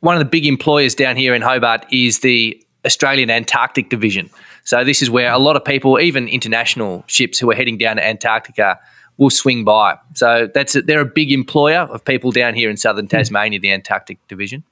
[0.00, 4.30] one of the big employers down here in Hobart is the Australian Antarctic Division.
[4.64, 7.96] So this is where a lot of people, even international ships who are heading down
[7.96, 8.78] to Antarctica,
[9.16, 9.98] will swing by.
[10.14, 13.10] So that's a, they're a big employer of people down here in southern hmm.
[13.10, 14.64] Tasmania, the Antarctic Division.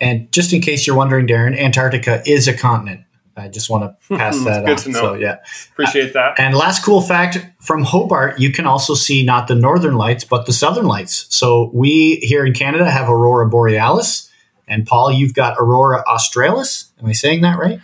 [0.00, 3.02] And just in case you're wondering, Darren, Antarctica is a continent.
[3.36, 4.84] I just want to hmm, pass that good on.
[4.84, 5.00] to know.
[5.00, 5.36] So yeah.
[5.72, 6.38] Appreciate that.
[6.40, 10.46] And last cool fact from Hobart, you can also see not the northern lights, but
[10.46, 11.26] the southern lights.
[11.34, 14.30] So we here in Canada have Aurora Borealis.
[14.68, 16.85] And Paul, you've got Aurora Australis.
[17.00, 17.80] Am I saying that right?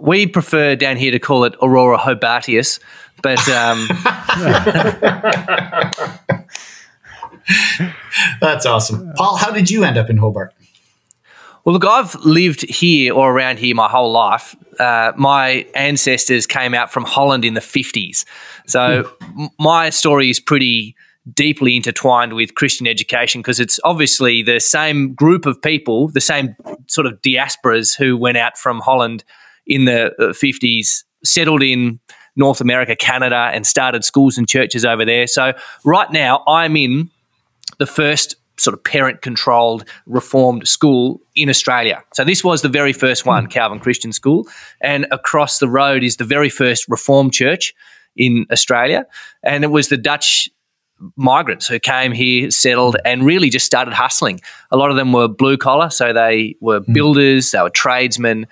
[0.00, 2.78] We prefer down here to call it Aurora Hobartius,
[3.22, 3.88] but um,
[8.40, 9.12] That's awesome.
[9.16, 10.54] Paul, how did you end up in Hobart?
[11.64, 14.56] Well, look, I've lived here or around here my whole life.
[14.78, 18.24] Uh, my ancestors came out from Holland in the 50s.
[18.66, 19.10] So
[19.58, 20.94] my story is pretty
[21.34, 26.54] deeply intertwined with Christian education because it's obviously the same group of people, the same
[26.86, 29.24] sort of diasporas who went out from Holland
[29.66, 32.00] in the uh, 50s, settled in
[32.36, 35.26] North America, Canada, and started schools and churches over there.
[35.26, 35.52] So
[35.84, 37.10] right now, I'm in
[37.78, 42.02] the first sort of parent controlled reformed school in Australia.
[42.14, 44.48] So this was the very first one, Calvin Christian School.
[44.80, 47.74] And across the road is the very first reformed church
[48.16, 49.06] in Australia.
[49.42, 50.48] And it was the Dutch
[51.16, 54.40] migrants who came here, settled, and really just started hustling.
[54.70, 56.92] A lot of them were blue collar, so they were hmm.
[56.92, 58.46] builders, they were tradesmen.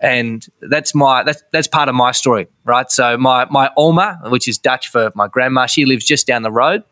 [0.00, 2.90] And that's my that's that's part of my story, right?
[2.90, 6.50] So my my Oma, which is Dutch for my grandma, she lives just down the
[6.50, 6.82] road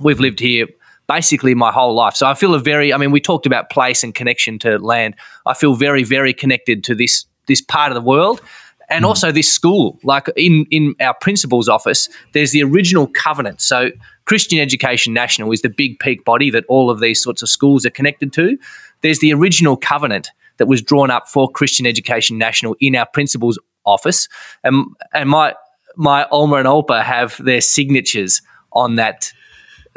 [0.00, 0.66] we've lived here
[1.06, 2.16] basically my whole life.
[2.16, 5.14] So I feel a very I mean we talked about place and connection to land.
[5.46, 8.40] I feel very very connected to this this part of the world
[8.88, 9.08] and hmm.
[9.08, 9.98] also this school.
[10.02, 13.60] Like in in our principal's office, there's the original covenant.
[13.60, 13.90] So
[14.26, 17.84] Christian Education National is the big peak body that all of these sorts of schools
[17.84, 18.58] are connected to.
[19.02, 23.58] There's the original covenant that was drawn up for Christian Education National in our principal's
[23.84, 24.28] office.
[24.62, 25.54] And and my
[25.96, 28.40] my Oma and Opa have their signatures
[28.72, 29.32] on that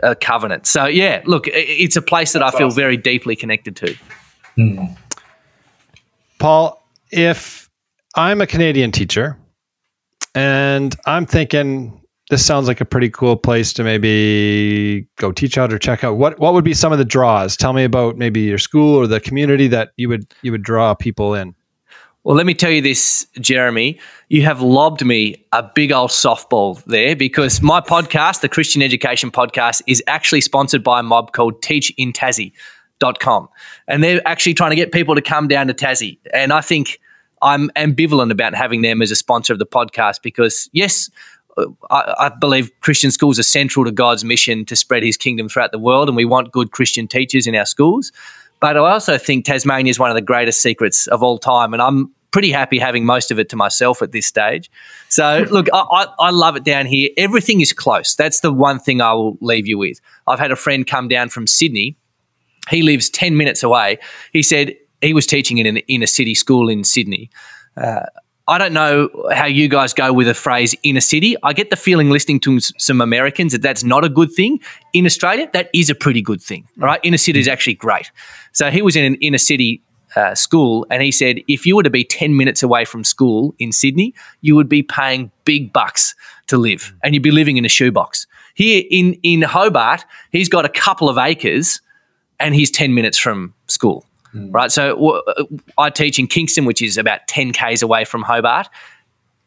[0.04, 0.68] uh, covenant.
[0.68, 2.76] So yeah, look, it's a place that I feel awesome.
[2.76, 3.96] very deeply connected to.
[6.40, 7.70] Paul, if
[8.16, 9.38] I'm a Canadian teacher
[10.36, 15.72] and I'm thinking this sounds like a pretty cool place to maybe go teach out
[15.72, 17.56] or check out, what what would be some of the draws?
[17.56, 20.94] Tell me about maybe your school or the community that you would you would draw
[20.94, 21.56] people in.
[22.24, 23.98] Well, let me tell you this, Jeremy.
[24.28, 29.32] You have lobbed me a big old softball there because my podcast, the Christian Education
[29.32, 33.48] Podcast, is actually sponsored by a mob called teachintassie.com.
[33.88, 36.18] And they're actually trying to get people to come down to Tassie.
[36.34, 37.00] And I think
[37.42, 41.10] I'm ambivalent about having them as a sponsor of the podcast because, yes,
[41.90, 45.72] I, I believe Christian schools are central to God's mission to spread his kingdom throughout
[45.72, 48.12] the world, and we want good Christian teachers in our schools.
[48.60, 51.82] But I also think Tasmania is one of the greatest secrets of all time, and
[51.82, 54.70] I'm pretty happy having most of it to myself at this stage.
[55.10, 57.10] So, look, I, I, I love it down here.
[57.18, 58.16] Everything is close.
[58.16, 60.00] That's the one thing I will leave you with.
[60.28, 61.98] I've had a friend come down from Sydney.
[62.70, 64.00] He lives 10 minutes away.
[64.34, 67.30] He said he was teaching in an inner city school in Sydney.
[67.76, 68.06] Uh,
[68.50, 71.36] I don't know how you guys go with a phrase inner city.
[71.44, 74.62] I get the feeling listening to some Americans that that's not a good thing.
[74.94, 77.02] In Australia, that is a pretty good thing, right?
[77.04, 78.10] Inner city is actually great.
[78.54, 79.82] So he was in an inner city
[80.16, 83.54] uh, school and he said if you were to be 10 minutes away from school
[83.60, 86.16] in Sydney, you would be paying big bucks
[86.48, 88.28] to live and you'd be living in a shoebox.
[88.56, 91.82] Here in, in Hobart, he's got a couple of acres
[92.40, 94.72] and he's 10 minutes from school right?
[94.72, 95.44] So w- uh,
[95.78, 98.68] i teach in kingston which is about 10 k's away from hobart.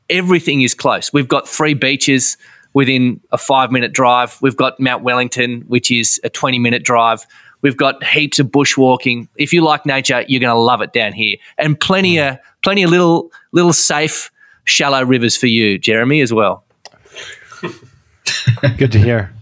[0.09, 1.12] Everything is close.
[1.12, 2.37] We've got three beaches
[2.72, 4.39] within a five minute drive.
[4.41, 7.26] We've got mount wellington which is a 20 minute drive.
[7.62, 9.28] We've got heaps of bushwalking.
[9.37, 11.37] If you like nature you're going to love it down here.
[11.59, 14.31] And plenty of plenty of little little safe
[14.64, 16.64] shallow rivers for you jeremy as well.
[18.78, 19.33] Good to hear.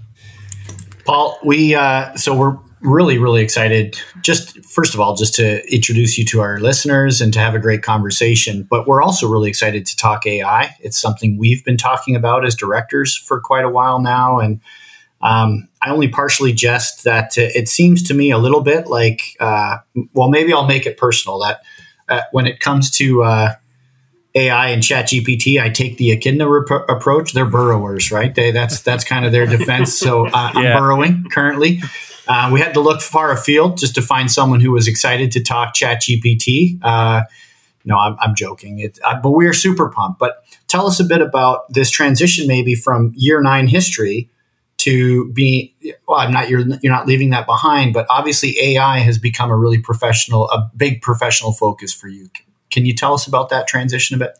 [1.05, 3.99] Paul, we uh, so we're really really excited.
[4.23, 7.59] Just first of all, just to introduce you to our listeners and to have a
[7.59, 8.67] great conversation.
[8.69, 10.75] But we're also really excited to talk AI.
[10.81, 14.61] It's something we've been talking about as directors for quite a while now, and
[15.21, 19.79] um, I only partially jest that it seems to me a little bit like, uh,
[20.13, 21.63] well, maybe I'll make it personal that
[22.09, 23.55] uh, when it comes to uh,
[24.35, 27.33] AI and ChatGPT, I take the echidna rep- approach.
[27.33, 28.35] They're burrowers, right?
[28.35, 29.99] They, that's that's kind of their defense.
[29.99, 31.81] So uh, I'm burrowing currently.
[32.29, 35.43] Uh, we had to look far afield just to find someone who was excited to
[35.43, 36.79] talk ChatGPT.
[36.83, 37.23] Uh,
[37.85, 38.81] no, I'm, I'm joking.
[38.81, 40.19] It, uh, but we are super pumped.
[40.19, 44.29] But tell us a bit about this transition, maybe from year nine history
[44.79, 45.71] to being.
[46.07, 46.51] Well, I'm not.
[46.51, 47.95] You're you're not leaving that behind.
[47.95, 52.29] But obviously, AI has become a really professional, a big professional focus for you.
[52.71, 54.39] Can you tell us about that transition a bit?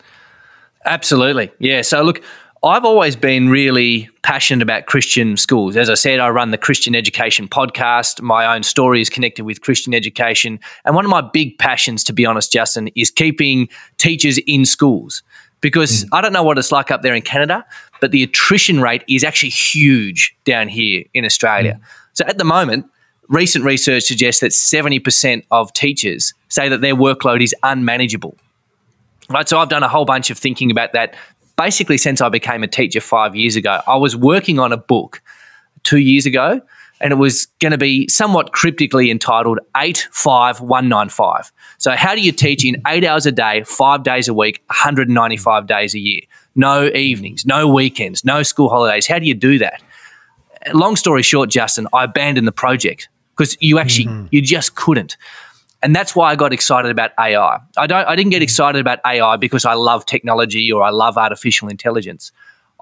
[0.85, 1.51] Absolutely.
[1.59, 1.83] Yeah.
[1.83, 2.23] So, look,
[2.63, 5.77] I've always been really passionate about Christian schools.
[5.77, 8.21] As I said, I run the Christian Education podcast.
[8.21, 10.59] My own story is connected with Christian education.
[10.85, 15.23] And one of my big passions, to be honest, Justin, is keeping teachers in schools.
[15.61, 16.15] Because hmm.
[16.15, 17.65] I don't know what it's like up there in Canada,
[18.01, 21.75] but the attrition rate is actually huge down here in Australia.
[21.75, 21.83] Hmm.
[22.15, 22.87] So at the moment,
[23.29, 28.37] recent research suggests that 70% of teachers say that their workload is unmanageable.
[29.31, 29.49] Right.
[29.49, 31.15] So I've done a whole bunch of thinking about that
[31.59, 33.83] basically since I became a teacher five years ago.
[33.87, 35.21] I was working on a book
[35.83, 36.63] two years ago,
[37.01, 41.53] and it was going to be somewhat cryptically entitled 85195.
[41.77, 45.67] So, how do you teach in eight hours a day, five days a week, 195
[45.67, 46.23] days a year?
[46.55, 49.07] No evenings, no weekends, no school holidays.
[49.07, 49.83] How do you do that?
[50.73, 54.27] Long story short, Justin, I abandoned the project because you actually, mm-hmm.
[54.31, 55.17] you just couldn't
[55.83, 57.61] and that's why I got excited about AI.
[57.77, 58.45] I don't I didn't get mm.
[58.45, 62.33] excited about AI because I love technology or I love artificial intelligence.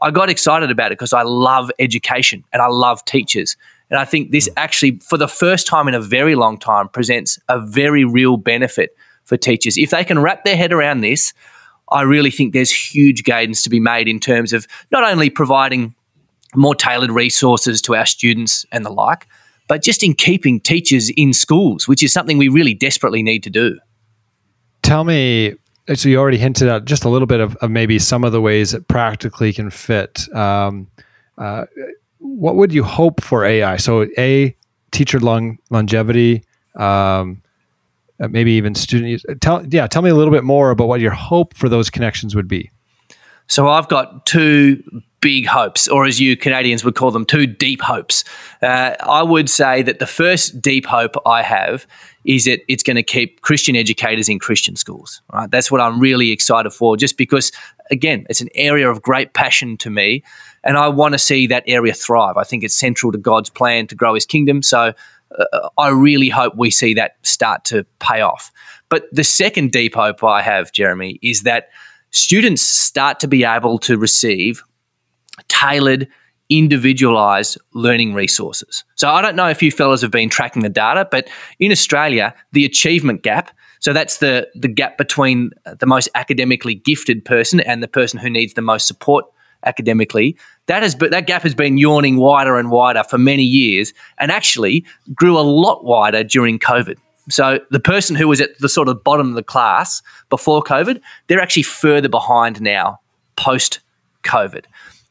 [0.03, 3.57] I got excited about it because I love education and I love teachers.
[3.91, 4.55] And I think this mm.
[4.57, 8.97] actually for the first time in a very long time presents a very real benefit
[9.25, 9.77] for teachers.
[9.77, 11.33] If they can wrap their head around this,
[11.91, 15.95] I really think there's huge gains to be made in terms of not only providing
[16.55, 19.27] more tailored resources to our students and the like,
[19.69, 23.51] but just in keeping teachers in schools, which is something we really desperately need to
[23.51, 23.79] do.
[24.83, 25.57] Tell me,
[25.95, 28.41] so you already hinted at just a little bit of, of maybe some of the
[28.41, 30.33] ways it practically can fit.
[30.35, 30.89] Um,
[31.39, 31.67] uh,
[32.19, 33.77] what would you hope for AI?
[33.77, 34.55] So, a
[34.93, 36.45] teacher long, longevity,
[36.77, 37.43] um,
[38.21, 39.23] uh, maybe even student.
[39.41, 42.35] Tell yeah, tell me a little bit more about what your hope for those connections
[42.35, 42.71] would be.
[43.49, 44.83] So I've got two
[45.21, 48.25] big hopes, or as you Canadians would call them, two deep hopes.
[48.63, 51.87] Uh, I would say that the first deep hope I have
[52.25, 55.23] is that it's going to keep Christian educators in Christian schools.
[55.33, 56.97] Right, that's what I'm really excited for.
[56.97, 57.53] Just because,
[57.91, 60.23] again, it's an area of great passion to me,
[60.65, 62.37] and I want to see that area thrive.
[62.37, 64.63] I think it's central to God's plan to grow His kingdom.
[64.63, 64.93] So.
[65.37, 68.53] Uh, I really hope we see that start to pay off.
[68.89, 71.71] But the second deep hope I have, Jeremy, is that
[72.11, 74.63] students start to be able to receive
[75.49, 76.09] tailored,
[76.49, 78.85] individualized learning resources.
[78.95, 81.29] So I don't know if you fellas have been tracking the data, but
[81.59, 87.25] in Australia, the achievement gap, so that's the, the gap between the most academically gifted
[87.25, 89.25] person and the person who needs the most support
[89.65, 94.31] academically, that has that gap has been yawning wider and wider for many years and
[94.31, 94.85] actually
[95.15, 96.97] grew a lot wider during COVID.
[97.29, 101.01] So the person who was at the sort of bottom of the class before COVID,
[101.27, 103.01] they're actually further behind now
[103.37, 103.81] post
[104.23, 104.65] COVID.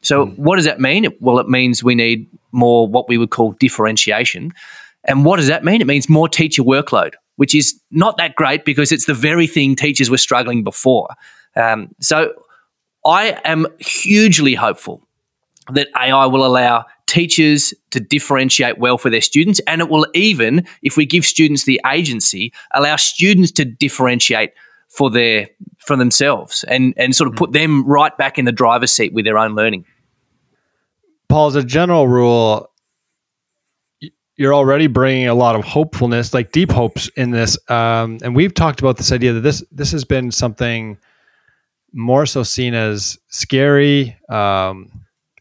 [0.06, 1.08] So what does that mean?
[1.20, 4.52] Well, it means we need more what we would call differentiation.
[5.04, 5.80] And what does that mean?
[5.80, 9.74] It means more teacher workload, which is not that great because it's the very thing
[9.74, 11.08] teachers were struggling before.
[11.56, 12.32] Um, so
[13.04, 15.02] I am hugely hopeful
[15.72, 19.60] that AI will allow teachers to differentiate well for their students.
[19.66, 24.52] And it will even, if we give students the agency, allow students to differentiate
[24.88, 25.48] for their
[25.78, 29.24] for themselves and, and sort of put them right back in the driver's seat with
[29.24, 29.84] their own learning.
[31.28, 32.70] Paul, as a general rule,
[34.36, 37.58] you're already bringing a lot of hopefulness, like deep hopes in this.
[37.70, 40.98] Um, and we've talked about this idea that this this has been something
[41.92, 44.16] more so seen as scary.
[44.28, 44.90] Um,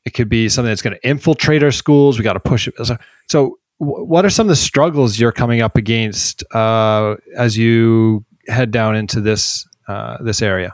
[0.06, 2.18] it could be something that's going to infiltrate our schools.
[2.18, 2.76] We got to push it.
[2.84, 2.96] So,
[3.28, 8.24] so wh- what are some of the struggles you're coming up against uh, as you
[8.48, 10.74] head down into this uh, this area?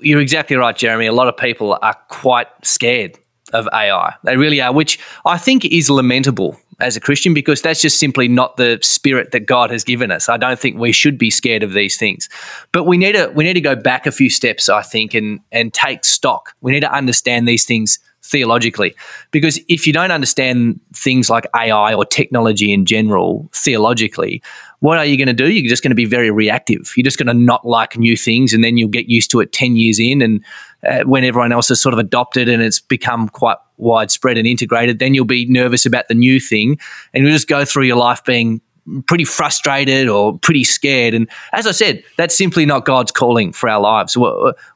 [0.00, 1.06] You're exactly right, Jeremy.
[1.06, 3.18] A lot of people are quite scared
[3.52, 4.14] of AI.
[4.24, 6.58] They really are, which I think is lamentable.
[6.78, 10.28] as a Christian because that's just simply not the spirit that God has given us.
[10.28, 12.28] I don't think we should be scared of these things.
[12.72, 15.40] But we need to we need to go back a few steps, I think, and
[15.52, 16.54] and take stock.
[16.60, 18.94] We need to understand these things theologically.
[19.30, 24.42] Because if you don't understand things like AI or technology in general theologically,
[24.80, 25.50] what are you going to do?
[25.50, 26.92] You're just going to be very reactive.
[26.96, 29.52] You're just going to not like new things, and then you'll get used to it
[29.52, 30.22] 10 years in.
[30.22, 30.44] And
[30.86, 34.98] uh, when everyone else has sort of adopted and it's become quite widespread and integrated,
[34.98, 36.78] then you'll be nervous about the new thing.
[37.12, 38.60] And you'll just go through your life being
[39.06, 41.14] pretty frustrated or pretty scared.
[41.14, 44.16] And as I said, that's simply not God's calling for our lives.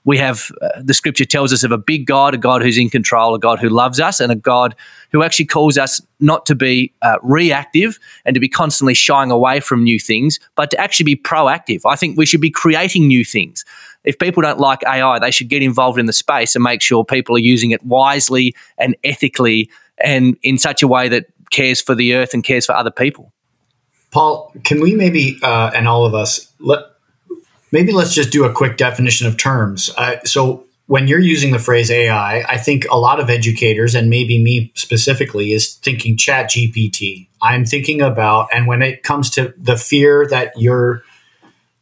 [0.04, 2.90] We have uh, the scripture tells us of a big God, a God who's in
[2.90, 4.74] control, a God who loves us, and a God
[5.12, 9.60] who actually calls us not to be uh, reactive and to be constantly shying away
[9.60, 11.82] from new things, but to actually be proactive.
[11.86, 13.64] I think we should be creating new things.
[14.04, 17.04] If people don't like AI, they should get involved in the space and make sure
[17.04, 21.94] people are using it wisely and ethically and in such a way that cares for
[21.94, 23.32] the earth and cares for other people.
[24.10, 26.80] Paul, can we maybe, uh, and all of us, let
[27.72, 29.90] maybe let's just do a quick definition of terms.
[29.96, 34.10] Uh, so when you're using the phrase AI, I think a lot of educators, and
[34.10, 37.28] maybe me specifically, is thinking Chat GPT.
[37.40, 41.04] I'm thinking about, and when it comes to the fear that you're,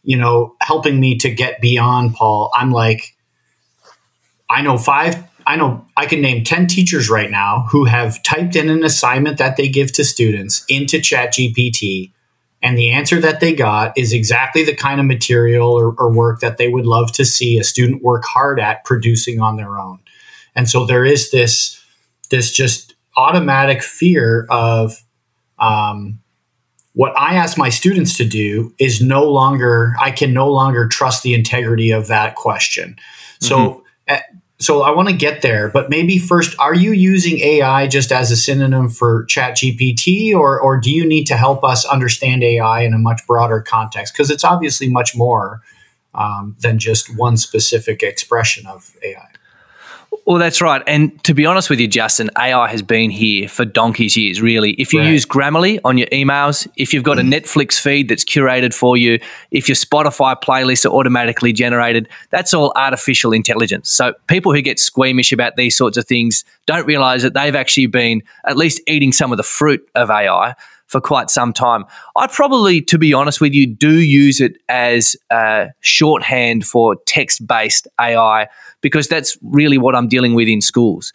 [0.03, 3.17] you know, helping me to get beyond Paul, I'm like,
[4.51, 8.55] I know five I know I can name 10 teachers right now who have typed
[8.55, 12.13] in an assignment that they give to students into ChatGPT
[12.63, 16.41] and the answer that they got is exactly the kind of material or, or, work
[16.41, 20.01] that they would love to see a student work hard at producing on their own.
[20.57, 21.81] And so there is this
[22.31, 25.03] this just automatic fear of
[25.59, 26.21] um,
[26.95, 31.23] what I ask my students to do is no longer I can no longer trust
[31.23, 32.97] the integrity of that question.
[33.41, 33.81] So mm-hmm.
[34.09, 34.25] at,
[34.61, 38.33] so I want to get there, but maybe first, are you using AI just as
[38.33, 42.83] a synonym for Chat GPT, or or do you need to help us understand AI
[42.83, 44.15] in a much broader context?
[44.15, 45.63] Because it's obviously much more
[46.13, 49.29] um, than just one specific expression of AI.
[50.27, 50.83] Well, that's right.
[50.87, 54.73] And to be honest with you, Justin, AI has been here for donkey's years, really.
[54.73, 55.09] If you right.
[55.09, 57.33] use Grammarly on your emails, if you've got a mm-hmm.
[57.33, 59.19] Netflix feed that's curated for you,
[59.51, 63.91] if your Spotify playlists are automatically generated, that's all artificial intelligence.
[63.91, 67.87] So people who get squeamish about these sorts of things don't realize that they've actually
[67.87, 70.55] been at least eating some of the fruit of AI
[70.89, 71.85] for quite some time.
[72.17, 77.47] I probably, to be honest with you, do use it as a shorthand for text
[77.47, 78.49] based AI
[78.81, 81.13] because that's really what I'm dealing with in schools.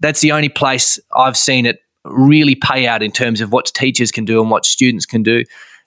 [0.00, 4.10] That's the only place I've seen it really pay out in terms of what teachers
[4.10, 5.44] can do and what students can do.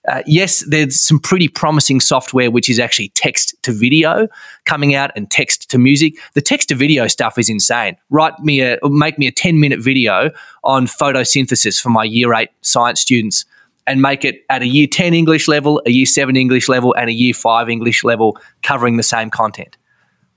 [0.08, 4.28] Uh, yes, there's some pretty promising software which is actually text to video
[4.66, 6.16] coming out and text to music.
[6.34, 7.97] The text to video stuff is insane.
[8.10, 10.32] Write me a make me a 10 minute video
[10.64, 13.45] on photosynthesis for my year 8 science students
[13.88, 17.10] and make it at a year 10 English level, a year 7 English level and
[17.10, 19.78] a year 5 English level covering the same content.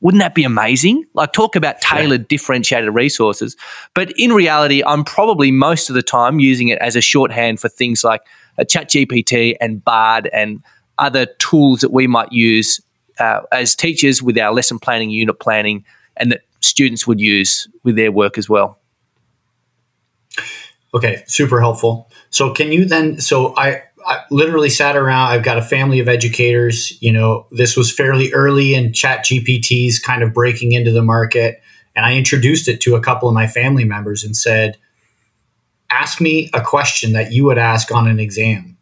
[0.01, 1.05] Wouldn't that be amazing?
[1.14, 2.26] Like, talk about tailored, yeah.
[2.28, 3.57] differentiated resources.
[3.94, 7.68] But in reality, I'm probably most of the time using it as a shorthand for
[7.68, 8.20] things like
[8.59, 10.62] a ChatGPT and Bard and
[10.99, 12.80] other tools that we might use
[13.18, 15.84] uh, as teachers with our lesson planning, unit planning,
[16.16, 18.78] and that students would use with their work as well.
[20.94, 22.11] Okay, super helpful.
[22.30, 23.20] So, can you then?
[23.20, 25.28] So, I, I literally sat around.
[25.28, 27.00] I've got a family of educators.
[27.02, 31.61] You know, this was fairly early in Chat GPT's kind of breaking into the market,
[31.94, 34.78] and I introduced it to a couple of my family members and said,
[35.90, 38.78] ask me a question that you would ask on an exam.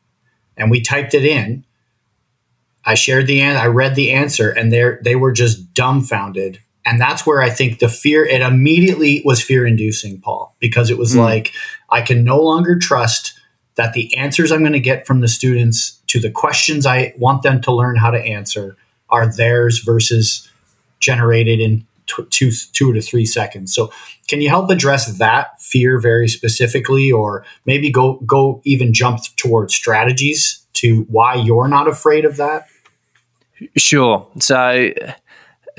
[0.56, 1.64] And we typed it in.
[2.84, 6.60] I shared the answer, I read the answer, and they they were just dumbfounded.
[6.84, 10.96] And that's where I think the fear, it immediately was fear inducing, Paul, because it
[10.96, 11.18] was mm.
[11.18, 11.52] like,
[11.90, 13.35] I can no longer trust
[13.76, 17.42] that the answers I'm going to get from the students to the questions I want
[17.42, 18.76] them to learn how to answer
[19.08, 20.48] are theirs versus
[20.98, 21.86] generated in
[22.30, 23.74] two to three seconds.
[23.74, 23.92] So,
[24.28, 29.74] can you help address that fear very specifically, or maybe go go even jump towards
[29.74, 32.66] strategies to why you're not afraid of that?
[33.76, 34.26] Sure.
[34.40, 34.90] So.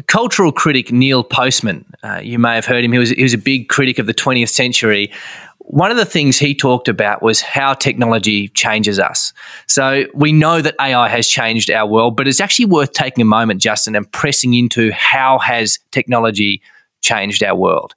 [0.05, 2.91] Cultural critic Neil Postman, uh, you may have heard him.
[2.91, 5.11] He was, he was a big critic of the 20th century
[5.69, 9.33] one of the things he talked about was how technology changes us.
[9.67, 13.25] So we know that AI has changed our world, but it's actually worth taking a
[13.25, 16.61] moment, Justin, and pressing into how has technology
[17.01, 17.95] changed our world.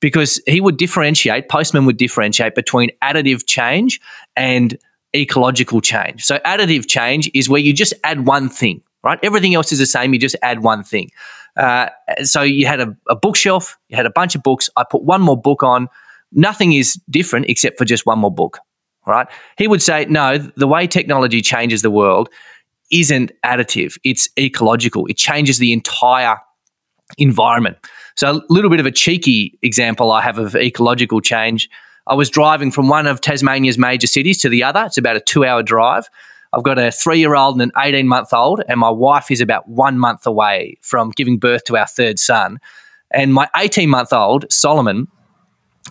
[0.00, 4.00] Because he would differentiate, Postman would differentiate between additive change
[4.34, 4.78] and
[5.14, 6.24] ecological change.
[6.24, 9.18] So additive change is where you just add one thing, right?
[9.22, 11.10] Everything else is the same, you just add one thing.
[11.54, 11.90] Uh,
[12.22, 14.70] so you had a, a bookshelf, you had a bunch of books.
[14.74, 15.90] I put one more book on
[16.32, 18.58] nothing is different except for just one more book.
[19.06, 19.26] right?
[19.56, 22.28] He would say, no, the way technology changes the world
[22.90, 25.06] isn't additive, it's ecological.
[25.06, 26.36] It changes the entire
[27.18, 27.76] environment.
[28.16, 31.68] So, a little bit of a cheeky example I have of ecological change.
[32.06, 34.84] I was driving from one of Tasmania's major cities to the other.
[34.86, 36.08] It's about a two hour drive.
[36.52, 39.40] I've got a three year old and an 18 month old, and my wife is
[39.40, 42.58] about one month away from giving birth to our third son.
[43.12, 45.06] And my 18 month old, Solomon,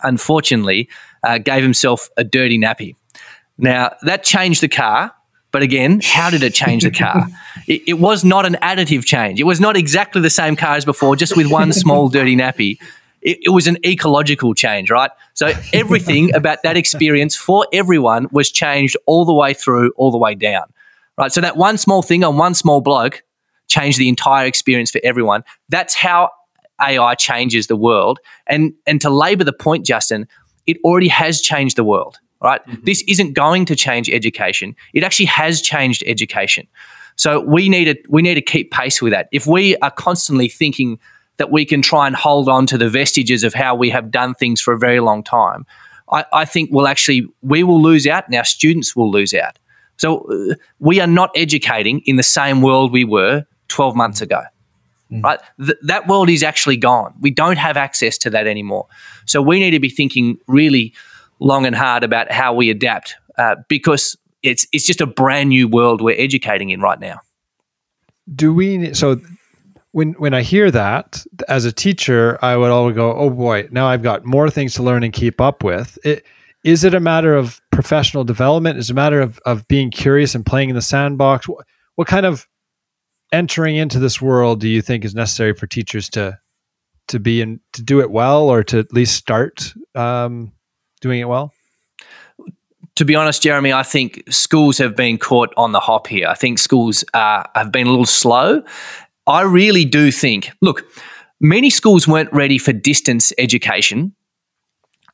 [0.04, 0.90] unfortunately,
[1.24, 2.96] uh, gave himself a dirty nappy.
[3.58, 5.14] Now, that changed the car.
[5.52, 7.28] But again, how did it change the car?
[7.68, 9.40] it, it, was not an additive change.
[9.40, 12.78] It was not exactly the same car as before, just with one small dirty nappy.
[13.22, 15.10] It, it was an ecological change, right?
[15.34, 20.20] So everything about that experience for everyone was changed all the way through, all the
[20.20, 20.72] way down,
[21.18, 21.32] right?
[21.32, 23.24] So that one small thing on one small bloke
[23.68, 25.44] changed the entire experience for everyone.
[25.68, 26.30] That's how
[26.82, 28.20] AI changes the world.
[28.48, 30.28] And and to labor the point, Justin,
[30.68, 32.66] it already has changed the world right?
[32.66, 32.84] Mm-hmm.
[32.84, 34.76] This isn't going to change education.
[34.94, 36.68] It actually has changed education.
[37.16, 39.28] So we need to we need to keep pace with that.
[39.32, 41.00] If we are constantly thinking
[41.38, 44.34] that we can try and hold on to the vestiges of how we have done
[44.36, 45.66] things for a very long time,
[46.12, 49.60] I, I think we'll actually we will lose out, and our students will lose out.
[49.98, 54.44] So uh, we are not educating in the same world we were 12 months ago.
[55.12, 55.24] Mm.
[55.24, 55.40] Right?
[55.60, 57.14] Th- that world is actually gone.
[57.20, 58.88] We don't have access to that anymore.
[59.26, 60.94] So we need to be thinking really
[61.40, 65.68] long and hard about how we adapt uh, because it's it's just a brand new
[65.68, 67.20] world we're educating in right now.
[68.36, 69.20] Do we so
[69.92, 73.88] when when I hear that as a teacher, I would always go, "Oh boy, now
[73.88, 76.26] I've got more things to learn and keep up with." It,
[76.64, 78.78] is it a matter of professional development?
[78.78, 81.48] Is it a matter of of being curious and playing in the sandbox?
[81.48, 82.48] What, what kind of
[83.32, 86.38] entering into this world do you think is necessary for teachers to
[87.08, 90.52] to be in to do it well or to at least start um,
[91.02, 91.54] doing it well?
[92.96, 96.28] To be honest, Jeremy, I think schools have been caught on the hop here.
[96.28, 98.62] I think schools uh, have been a little slow.
[99.26, 100.86] I really do think, look,
[101.40, 104.14] many schools weren't ready for distance education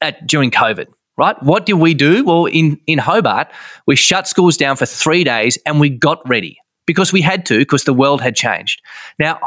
[0.01, 0.87] at, during COVID
[1.17, 1.41] right?
[1.41, 2.25] What did we do?
[2.25, 3.47] Well, in, in Hobart,
[3.87, 7.59] we shut schools down for three days and we got ready because we had to,
[7.59, 8.81] because the world had changed.
[9.19, 9.39] Now,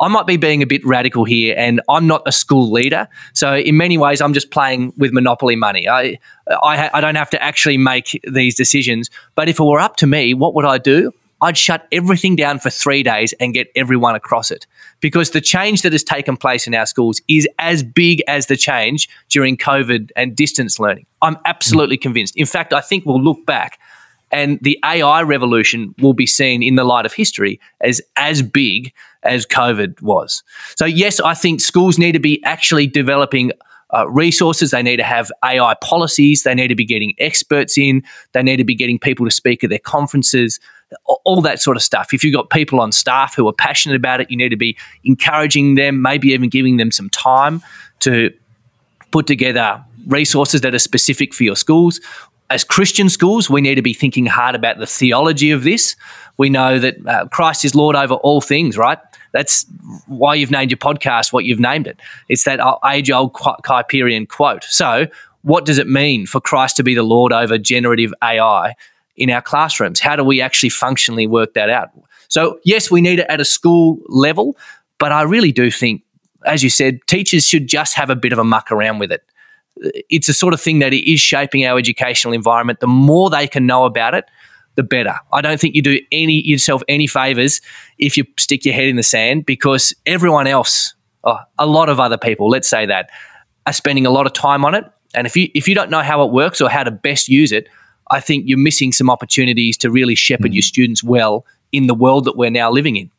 [0.00, 3.08] I might be being a bit radical here, and I'm not a school leader.
[3.34, 5.88] So in many ways, I'm just playing with monopoly money.
[5.88, 6.18] I,
[6.48, 9.10] I, I don't have to actually make these decisions.
[9.36, 11.12] But if it were up to me, what would I do?
[11.40, 14.66] I'd shut everything down for three days and get everyone across it.
[15.00, 18.56] Because the change that has taken place in our schools is as big as the
[18.56, 21.06] change during COVID and distance learning.
[21.20, 22.36] I'm absolutely convinced.
[22.36, 23.78] In fact, I think we'll look back
[24.32, 28.92] and the AI revolution will be seen in the light of history as as big
[29.22, 30.42] as COVID was.
[30.76, 33.52] So, yes, I think schools need to be actually developing
[33.94, 34.70] uh, resources.
[34.70, 36.42] They need to have AI policies.
[36.42, 38.02] They need to be getting experts in.
[38.32, 40.58] They need to be getting people to speak at their conferences,
[41.24, 42.14] all that sort of stuff.
[42.14, 44.76] If you've got people on staff who are passionate about it, you need to be
[45.04, 47.62] encouraging them, maybe even giving them some time
[48.00, 48.32] to
[49.10, 52.00] put together resources that are specific for your schools
[52.52, 55.96] as Christian schools, we need to be thinking hard about the theology of this.
[56.36, 58.98] We know that uh, Christ is Lord over all things, right?
[59.32, 59.64] That's
[60.06, 61.98] why you've named your podcast what you've named it.
[62.28, 64.64] It's that age old Kuyperian quote.
[64.64, 65.06] So,
[65.42, 68.74] what does it mean for Christ to be the Lord over generative AI
[69.16, 69.98] in our classrooms?
[69.98, 71.90] How do we actually functionally work that out?
[72.28, 74.56] So, yes, we need it at a school level,
[74.98, 76.02] but I really do think,
[76.44, 79.24] as you said, teachers should just have a bit of a muck around with it
[80.08, 82.80] it's a sort of thing that is shaping our educational environment.
[82.80, 84.24] The more they can know about it,
[84.74, 85.14] the better.
[85.32, 87.60] I don't think you do any yourself any favors
[87.98, 92.00] if you stick your head in the sand because everyone else, oh, a lot of
[92.00, 93.10] other people, let's say that,
[93.66, 94.84] are spending a lot of time on it.
[95.14, 97.52] And if you if you don't know how it works or how to best use
[97.52, 97.68] it,
[98.10, 100.54] I think you're missing some opportunities to really shepherd mm-hmm.
[100.54, 103.10] your students well in the world that we're now living in.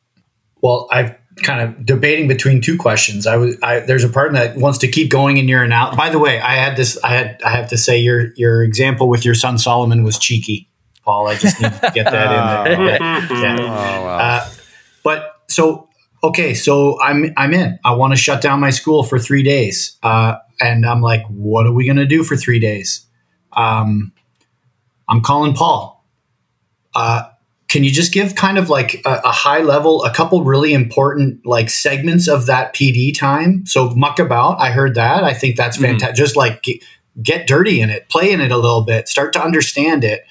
[0.61, 3.25] Well, I've kind of debating between two questions.
[3.25, 5.97] I was I, there's a partner that wants to keep going in your and out.
[5.97, 6.97] By the way, I had this.
[7.03, 10.69] I had I have to say your your example with your son Solomon was cheeky,
[11.03, 11.27] Paul.
[11.27, 12.99] I just need to get that in there.
[13.01, 13.57] yeah.
[13.59, 14.17] oh, wow.
[14.17, 14.49] uh,
[15.03, 15.89] but so
[16.23, 17.79] okay, so I'm I'm in.
[17.83, 21.65] I want to shut down my school for three days, uh, and I'm like, what
[21.65, 23.05] are we going to do for three days?
[23.51, 24.13] Um,
[25.07, 26.05] I'm calling Paul.
[26.95, 27.29] Uh,
[27.73, 31.43] can you just give kind of like a, a, high level, a couple really important
[31.43, 33.65] like segments of that PD time?
[33.65, 35.23] So muck about, I heard that.
[35.23, 36.09] I think that's fantastic.
[36.09, 36.15] Mm-hmm.
[36.15, 36.83] Just like get,
[37.23, 40.23] get, dirty in it, play in it a little bit, start to understand it.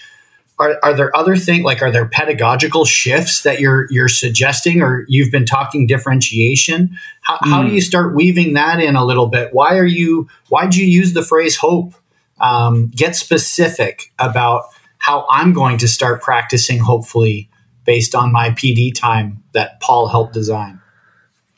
[0.60, 5.04] Are, are there other things like are there pedagogical shifts that you're you're suggesting or
[5.08, 6.96] you've been talking differentiation?
[7.22, 7.50] How, mm.
[7.50, 7.72] how do mm.
[7.72, 9.52] you start weaving that in a little bit?
[9.52, 11.94] Why are you why'd you use the phrase hope?
[12.42, 14.64] um, get specific about
[15.02, 17.50] how I'm going to start practicing, hopefully,
[17.84, 20.80] based on my PD time that Paul helped design?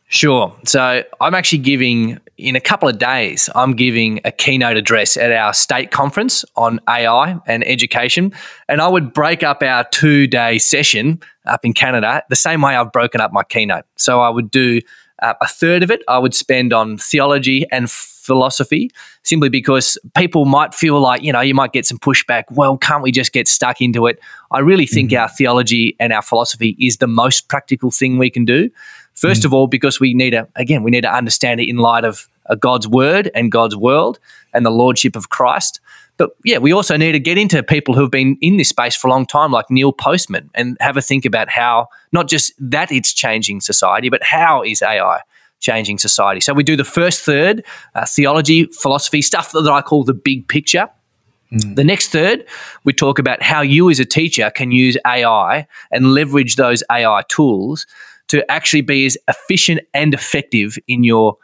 [0.09, 0.57] Sure.
[0.65, 5.31] So I'm actually giving, in a couple of days, I'm giving a keynote address at
[5.31, 8.33] our state conference on AI and education.
[8.67, 12.75] And I would break up our two day session up in Canada the same way
[12.75, 13.85] I've broken up my keynote.
[13.97, 14.81] So I would do
[15.21, 17.91] uh, a third of it, I would spend on theology and
[18.25, 18.91] philosophy
[19.23, 22.45] simply because people might feel like, you know, you might get some pushback.
[22.51, 24.19] Well, can't we just get stuck into it?
[24.51, 25.23] I really think mm-hmm.
[25.23, 28.71] our theology and our philosophy is the most practical thing we can do.
[29.17, 29.47] 1st mm-hmm.
[29.47, 32.29] of all, because we need to, again, we need to understand it in light of
[32.47, 34.19] uh, God's word and God's world
[34.53, 35.81] and the lordship of Christ.
[36.17, 39.09] But yeah, we also need to get into people who've been in this space for
[39.09, 42.93] a long time, like Neil Postman, and have a think about how not just that
[42.93, 45.21] it's changing society, but how is AI
[45.65, 46.41] changing society.
[46.41, 50.47] So we do the first third, uh, theology, philosophy, stuff that I call the big
[50.47, 50.89] picture.
[51.53, 51.75] Mm.
[51.75, 52.45] The next third,
[52.85, 57.23] we talk about how you as a teacher can use AI and leverage those AI
[57.29, 57.87] tools
[58.29, 61.37] to actually be as efficient and effective in your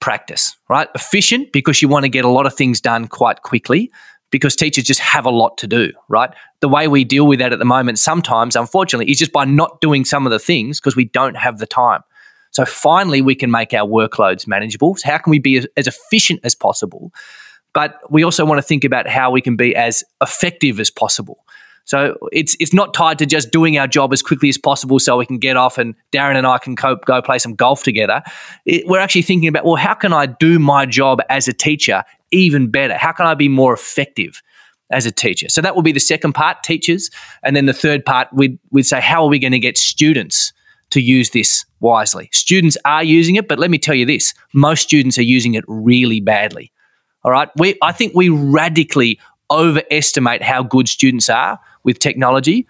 [0.00, 0.88] practice, right?
[0.94, 3.90] Efficient because you want to get a lot of things done quite quickly
[4.30, 6.30] because teachers just have a lot to do, right?
[6.60, 9.80] The way we deal with that at the moment sometimes, unfortunately, is just by not
[9.80, 12.02] doing some of the things because we don't have the time.
[12.56, 14.96] So finally, we can make our workloads manageable.
[14.96, 17.12] So how can we be as, efficient as possible?
[17.74, 21.44] But we also want to think about how we can be as effective as possible.
[21.84, 25.18] So it's it's not tied to just doing our job as quickly as possible so
[25.18, 28.22] we can get off and Darren and I can co- go play some golf together.
[28.64, 32.04] It, we're actually thinking about well, how can I do my job as a teacher
[32.30, 32.96] even better?
[32.96, 34.42] How can I be more effective
[34.90, 35.50] as a teacher?
[35.50, 37.10] So that will be the second part, teachers,
[37.42, 40.54] and then the third part we'd we'd say how are we going to get students
[40.90, 42.28] to use this wisely.
[42.32, 45.64] Students are using it, but let me tell you this most students are using it
[45.66, 46.72] really badly.
[47.24, 47.48] All right.
[47.56, 49.18] We, I think we radically
[49.50, 52.66] overestimate how good students are with technology.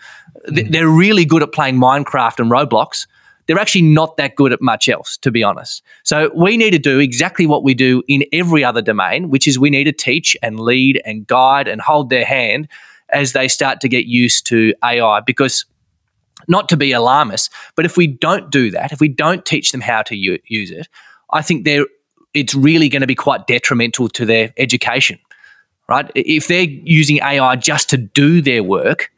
[0.49, 0.73] Mm.
[0.73, 3.07] They're really good at playing Minecraft and Roblox.
[3.47, 5.83] They're actually not that good at much else, to be honest.
[6.03, 9.59] So we need to do exactly what we do in every other domain, which is
[9.59, 12.69] we need to teach and lead and guide and hold their hand
[13.11, 15.64] as they start to get used to AI because
[16.49, 19.80] not to be alarmist, but if we don't do that, if we don't teach them
[19.80, 20.88] how to u- use it,
[21.30, 21.86] I think they're
[22.34, 25.18] it's really going to be quite detrimental to their education,
[25.88, 26.11] right?
[26.14, 29.11] If they're using AI just to do their work,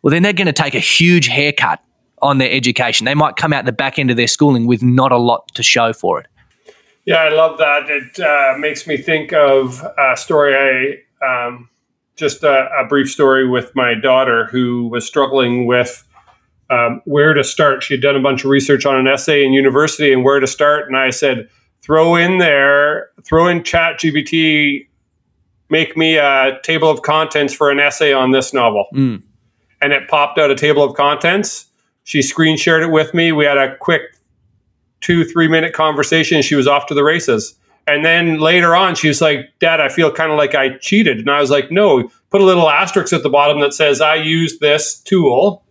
[0.00, 1.80] well, then they're going to take a huge haircut
[2.22, 3.04] on their education.
[3.04, 5.62] They might come out the back end of their schooling with not a lot to
[5.62, 6.26] show for it.
[7.04, 7.90] Yeah, I love that.
[7.90, 11.68] It uh, makes me think of a story I um,
[12.16, 16.06] just a, a brief story with my daughter who was struggling with
[16.72, 17.82] um, where to start.
[17.82, 20.46] She had done a bunch of research on an essay in university and where to
[20.46, 20.86] start.
[20.86, 21.48] And I said,
[21.82, 24.88] throw in there, throw in Chat GPT,
[25.68, 28.86] make me a table of contents for an essay on this novel.
[28.94, 29.22] Mm.
[29.82, 31.66] And it popped out a table of contents.
[32.04, 33.32] She screen shared it with me.
[33.32, 34.02] We had a quick
[35.00, 36.40] two, three minute conversation.
[36.40, 37.54] She was off to the races.
[37.86, 41.18] And then later on, she was like, Dad, I feel kind of like I cheated.
[41.18, 44.14] And I was like, No, put a little asterisk at the bottom that says, I
[44.14, 45.64] used this tool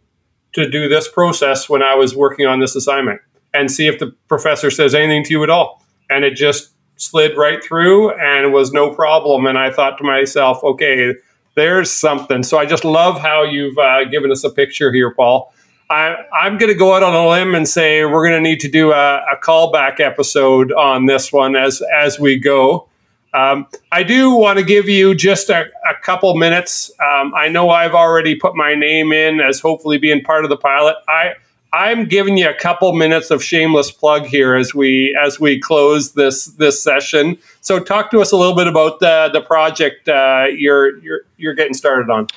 [0.54, 3.22] to do this process when I was working on this assignment
[3.54, 5.84] and see if the professor says anything to you at all.
[6.10, 9.46] And it just slid right through and was no problem.
[9.46, 11.16] And I thought to myself, okay,
[11.56, 12.44] there's something.
[12.44, 15.54] So I just love how you've uh, given us a picture here, Paul.
[15.90, 18.62] I, am going to go out on a limb and say we're going to need
[18.62, 22.88] to do a, a callback episode on this one as as we go.
[23.34, 26.92] Um, I do want to give you just a, a couple minutes.
[27.00, 30.58] Um, I know I've already put my name in as hopefully being part of the
[30.58, 30.96] pilot.
[31.08, 31.36] I
[31.74, 36.14] I'm giving you a couple minutes of shameless plug here as we as we close
[36.14, 37.38] this this session.
[37.62, 41.54] So talk to us a little bit about the the project uh, you're you're you're
[41.54, 42.28] getting started on.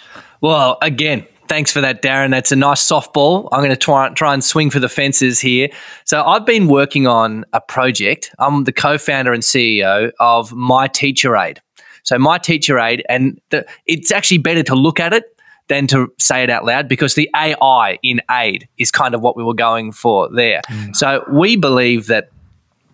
[0.40, 2.30] Well, again, Thanks for that, Darren.
[2.30, 3.49] That's a nice softball.
[3.53, 5.68] I'm going to try, try and swing for the fences here.
[6.05, 8.34] So, I've been working on a project.
[8.38, 11.61] I'm the co founder and CEO of My Teacher Aide.
[12.03, 15.24] So, My Teacher Aide, and the, it's actually better to look at it
[15.68, 19.36] than to say it out loud because the AI in aide is kind of what
[19.36, 20.62] we were going for there.
[20.68, 20.97] Mm.
[20.97, 22.30] So, we believe that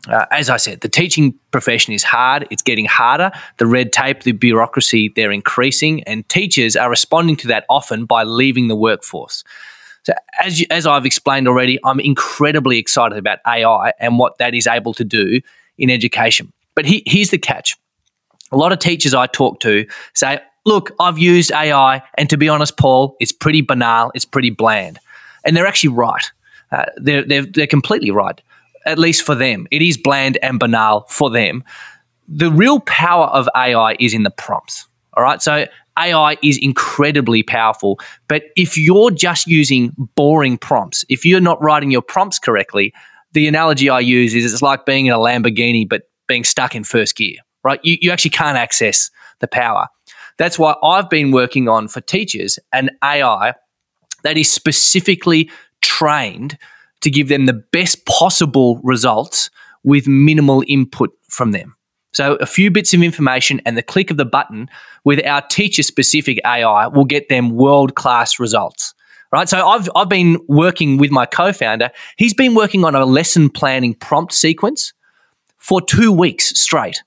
[0.08, 2.46] uh, as I said, the teaching profession is hard.
[2.50, 3.30] It's getting harder.
[3.58, 8.24] The red tape, the bureaucracy, they're increasing, and teachers are responding to that often by
[8.24, 9.44] leaving the workforce.
[10.04, 14.54] So, as, you, as I've explained already, I'm incredibly excited about AI and what that
[14.54, 15.40] is able to do
[15.76, 16.52] in education.
[16.74, 17.76] But he, here's the catch
[18.52, 22.48] a lot of teachers I talk to say, Look, I've used AI, and to be
[22.48, 24.98] honest, Paul, it's pretty banal, it's pretty bland.
[25.44, 26.30] And they're actually right.
[26.70, 28.40] Uh, they're, they're, they're completely right
[28.86, 29.66] at least for them.
[29.70, 31.64] It is bland and banal for them.
[32.28, 35.42] The real power of AI is in the prompts, All right.
[35.42, 35.66] So
[35.98, 38.00] AI is incredibly powerful.
[38.28, 42.94] But if you're just using boring prompts, if you're not writing your prompts correctly,
[43.32, 46.84] the analogy I use is it's like being in a Lamborghini, but being stuck in
[46.84, 47.80] first gear, right?
[47.82, 49.10] You, you actually can't access
[49.40, 49.88] the power.
[50.38, 53.54] That's why I've been working on for teachers an AI
[54.22, 55.50] that is specifically
[55.82, 56.56] trained
[57.00, 59.50] to give them the best possible results
[59.82, 61.76] with minimal input from them.
[62.12, 64.68] So, a few bits of information and the click of the button
[65.04, 68.94] with our teacher specific AI will get them world class results.
[69.32, 69.48] Right.
[69.48, 71.90] So, I've, I've been working with my co founder.
[72.16, 74.92] He's been working on a lesson planning prompt sequence
[75.56, 77.00] for two weeks straight.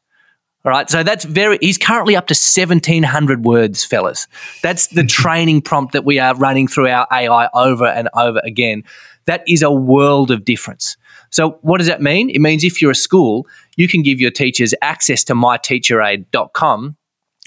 [0.66, 0.90] All right.
[0.90, 4.28] So that's very, he's currently up to 1700 words, fellas.
[4.62, 8.84] That's the training prompt that we are running through our AI over and over again.
[9.26, 10.98] That is a world of difference.
[11.30, 12.30] So what does that mean?
[12.30, 16.98] It means if you're a school, you can give your teachers access to myteacheraide.com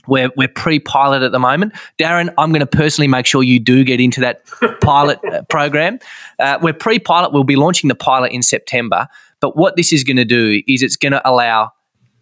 [0.06, 1.74] we're, we're pre-pilot at the moment.
[1.98, 4.42] Darren, I'm going to personally make sure you do get into that
[4.80, 5.98] pilot uh, program.
[6.38, 7.32] Uh, we're pre-pilot.
[7.32, 9.08] We'll be launching the pilot in September.
[9.40, 11.72] But what this is going to do is it's going to allow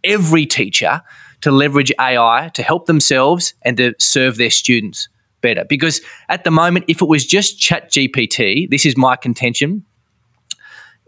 [0.02, 1.02] every teacher
[1.42, 5.09] to leverage AI to help themselves and to serve their students
[5.45, 5.64] better.
[5.68, 9.84] Because at the moment, if it was just Chat GPT, this is my contention.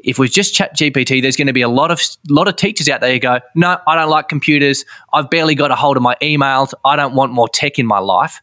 [0.00, 2.56] If it was just Chat GPT, there's going to be a lot of lot of
[2.56, 4.84] teachers out there who go, "No, I don't like computers.
[5.12, 6.74] I've barely got a hold of my emails.
[6.84, 8.40] I don't want more tech in my life."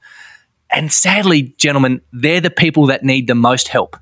[0.72, 3.96] And sadly, gentlemen, they're the people that need the most help.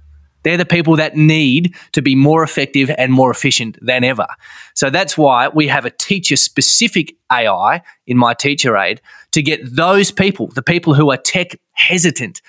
[0.43, 4.27] They're the people that need to be more effective and more efficient than ever.
[4.73, 9.01] So that's why we have a teacher specific AI in my teacher aide
[9.32, 12.41] to get those people, the people who are tech hesitant,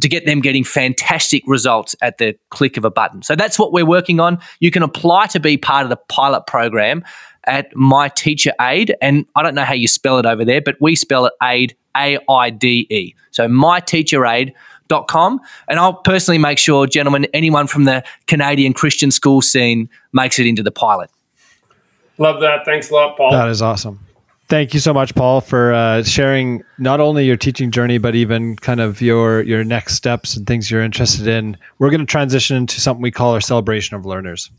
[0.00, 3.22] to get them getting fantastic results at the click of a button.
[3.22, 4.38] So that's what we're working on.
[4.58, 7.04] You can apply to be part of the pilot program
[7.46, 8.96] at My Teacher Aide.
[9.00, 11.76] And I don't know how you spell it over there, but we spell it aide,
[11.96, 13.14] A I D E.
[13.30, 14.54] So My Teacher Aide
[14.90, 20.46] and I'll personally make sure, gentlemen, anyone from the Canadian Christian school scene makes it
[20.46, 21.10] into the pilot.
[22.18, 22.64] Love that.
[22.64, 23.32] Thanks a lot, Paul.
[23.32, 23.98] That is awesome.
[24.46, 28.56] Thank you so much, Paul, for uh, sharing not only your teaching journey, but even
[28.56, 31.56] kind of your your next steps and things you're interested in.
[31.78, 34.50] We're going to transition into something we call our celebration of learners.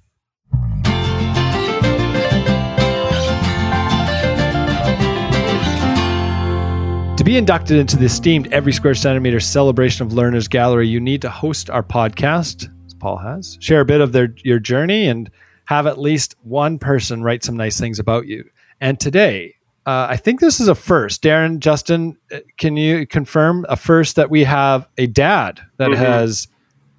[7.17, 11.21] To be inducted into the esteemed Every Square Centimeter Celebration of Learners Gallery, you need
[11.21, 15.29] to host our podcast, as Paul has, share a bit of their your journey, and
[15.65, 18.43] have at least one person write some nice things about you.
[18.81, 19.55] And today,
[19.86, 21.21] uh, I think this is a first.
[21.21, 26.01] Darren, Justin, uh, can you confirm a first that we have a dad that mm-hmm.
[26.01, 26.47] has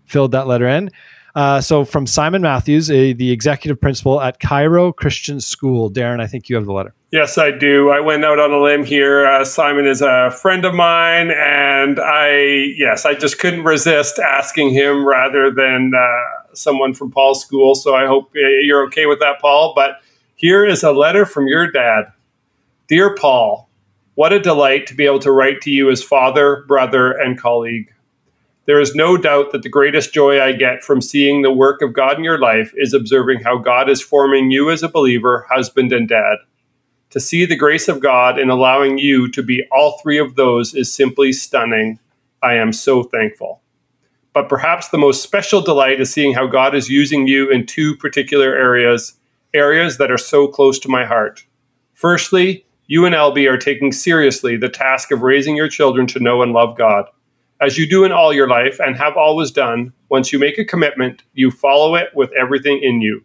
[0.04, 0.90] filled that letter in?
[1.34, 5.90] Uh, so from Simon Matthews, a, the executive principal at Cairo Christian School.
[5.90, 6.94] Darren, I think you have the letter.
[7.12, 7.90] Yes, I do.
[7.90, 9.26] I went out on a limb here.
[9.26, 14.72] Uh, Simon is a friend of mine, and I, yes, I just couldn't resist asking
[14.72, 17.74] him rather than uh, someone from Paul's school.
[17.74, 19.74] So I hope uh, you're okay with that, Paul.
[19.74, 20.00] But
[20.36, 22.12] here is a letter from your dad
[22.88, 23.68] Dear Paul,
[24.14, 27.92] what a delight to be able to write to you as father, brother, and colleague.
[28.66, 31.92] There is no doubt that the greatest joy I get from seeing the work of
[31.92, 35.92] God in your life is observing how God is forming you as a believer, husband,
[35.92, 36.36] and dad.
[37.10, 40.72] To see the grace of God in allowing you to be all three of those
[40.72, 41.98] is simply stunning.
[42.40, 43.62] I am so thankful.
[44.32, 47.96] But perhaps the most special delight is seeing how God is using you in two
[47.96, 49.14] particular areas,
[49.52, 51.44] areas that are so close to my heart.
[51.92, 56.42] Firstly, you and LB are taking seriously the task of raising your children to know
[56.42, 57.06] and love God.
[57.60, 60.64] As you do in all your life and have always done, once you make a
[60.64, 63.24] commitment, you follow it with everything in you.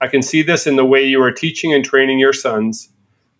[0.00, 2.88] I can see this in the way you are teaching and training your sons.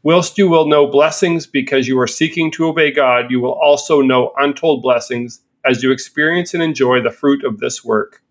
[0.04, 4.00] Whilst you will know blessings because you are seeking to obey God, you will also
[4.00, 8.22] know untold blessings as you experience and enjoy the fruit of this work.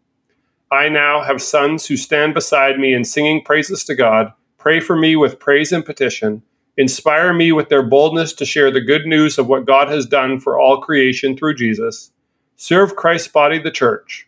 [0.71, 4.95] I now have sons who stand beside me in singing praises to God, pray for
[4.95, 6.41] me with praise and petition
[6.77, 10.39] inspire me with their boldness to share the good news of what God has done
[10.39, 12.11] for all creation through Jesus,
[12.55, 14.27] serve Christ's body, the church.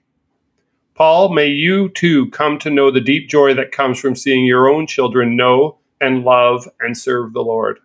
[0.95, 4.67] Paul, may you too come to know the deep joy that comes from seeing your
[4.67, 7.79] own children know and love and serve the Lord.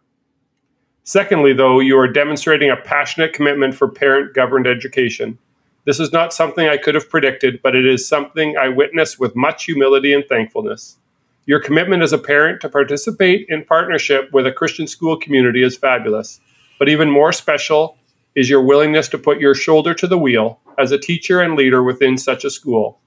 [1.04, 5.38] Secondly, though, you are demonstrating a passionate commitment for parent governed education.
[5.84, 9.34] This is not something I could have predicted, but it is something I witness with
[9.34, 10.98] much humility and thankfulness.
[11.45, 15.76] Your commitment as a parent to participate in partnership with a Christian school community is
[15.76, 16.40] fabulous.
[16.78, 17.99] But even more special
[18.34, 21.82] is your willingness to put your shoulder to the wheel as a teacher and leader
[21.82, 23.01] within such a school.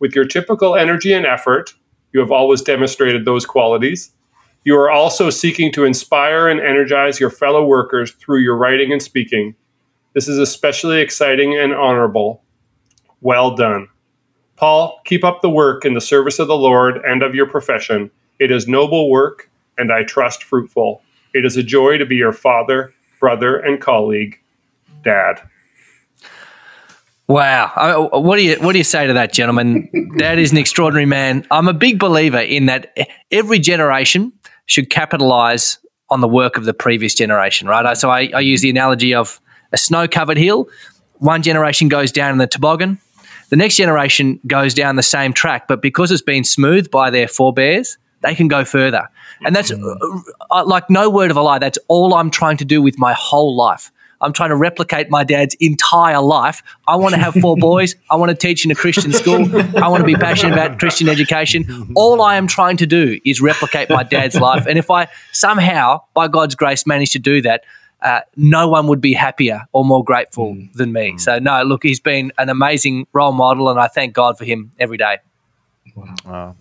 [0.00, 1.74] With your typical energy and effort,
[2.12, 4.12] you have always demonstrated those qualities.
[4.64, 9.02] You are also seeking to inspire and energize your fellow workers through your writing and
[9.02, 9.54] speaking.
[10.14, 12.42] This is especially exciting and honorable.
[13.20, 13.88] Well done.
[14.58, 18.10] Paul, keep up the work in the service of the Lord and of your profession.
[18.40, 19.48] It is noble work,
[19.78, 21.00] and I trust fruitful.
[21.32, 24.40] It is a joy to be your father, brother, and colleague.
[25.04, 25.40] Dad.
[27.28, 28.08] Wow.
[28.12, 29.88] What do you what do you say to that, gentlemen?
[30.16, 31.46] That is an extraordinary man.
[31.50, 32.96] I'm a big believer in that
[33.30, 34.32] every generation
[34.66, 35.78] should capitalize
[36.10, 37.96] on the work of the previous generation, right?
[37.96, 39.40] So I, I use the analogy of
[39.72, 40.68] a snow covered hill.
[41.18, 42.98] One generation goes down in the toboggan,
[43.48, 47.28] the next generation goes down the same track, but because it's been smoothed by their
[47.28, 49.08] forebears, they can go further.
[49.44, 49.94] And that's uh,
[50.50, 51.58] uh, like no word of a lie.
[51.58, 53.92] That's all I'm trying to do with my whole life.
[54.20, 56.62] I'm trying to replicate my dad's entire life.
[56.88, 57.94] I want to have four boys.
[58.10, 59.44] I want to teach in a Christian school.
[59.76, 61.92] I want to be passionate about Christian education.
[61.94, 64.66] All I am trying to do is replicate my dad's life.
[64.66, 67.62] And if I somehow, by God's grace, manage to do that,
[68.02, 70.72] uh, no one would be happier or more grateful mm.
[70.74, 71.12] than me.
[71.12, 71.20] Mm.
[71.20, 74.72] So, no, look, he's been an amazing role model, and I thank God for him
[74.78, 75.18] every day.
[75.94, 76.14] Wow.
[76.24, 76.56] wow.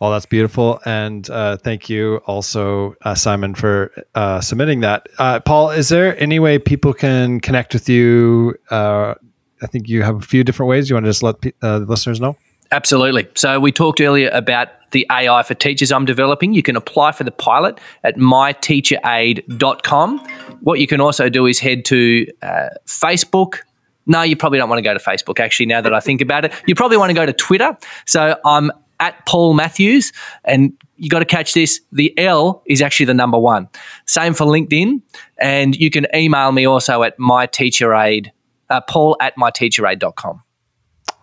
[0.00, 0.80] Well, that's beautiful.
[0.86, 5.06] And uh, thank you also, uh, Simon, for uh, submitting that.
[5.18, 8.54] Uh, Paul, is there any way people can connect with you?
[8.70, 9.14] Uh,
[9.62, 10.88] I think you have a few different ways.
[10.88, 12.34] You want to just let the listeners know?
[12.72, 13.28] Absolutely.
[13.34, 16.54] So we talked earlier about the AI for teachers I'm developing.
[16.54, 20.18] You can apply for the pilot at myteacheraide.com.
[20.60, 23.58] What you can also do is head to uh, Facebook.
[24.06, 26.44] No, you probably don't want to go to Facebook, actually, now that I think about
[26.44, 26.52] it.
[26.66, 27.76] You probably want to go to Twitter.
[28.06, 30.12] So I'm at Paul Matthews,
[30.44, 31.80] and you got to catch this.
[31.92, 33.68] The L is actually the number one.
[34.06, 35.00] Same for LinkedIn.
[35.38, 38.30] And you can email me also at myteacheraide,
[38.68, 40.42] uh, paul at myteacheraide.com.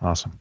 [0.02, 0.40] Awesome.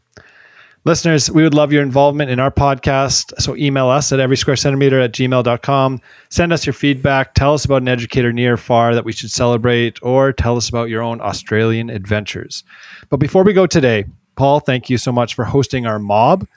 [0.87, 3.33] Listeners, we would love your involvement in our podcast.
[3.41, 5.99] So email us at every square centimeter at gmail.com.
[6.29, 7.33] Send us your feedback.
[7.33, 10.69] Tell us about an educator near or far that we should celebrate, or tell us
[10.69, 12.63] about your own Australian adventures.
[13.09, 14.05] But before we go today,
[14.37, 16.47] Paul, thank you so much for hosting our mob.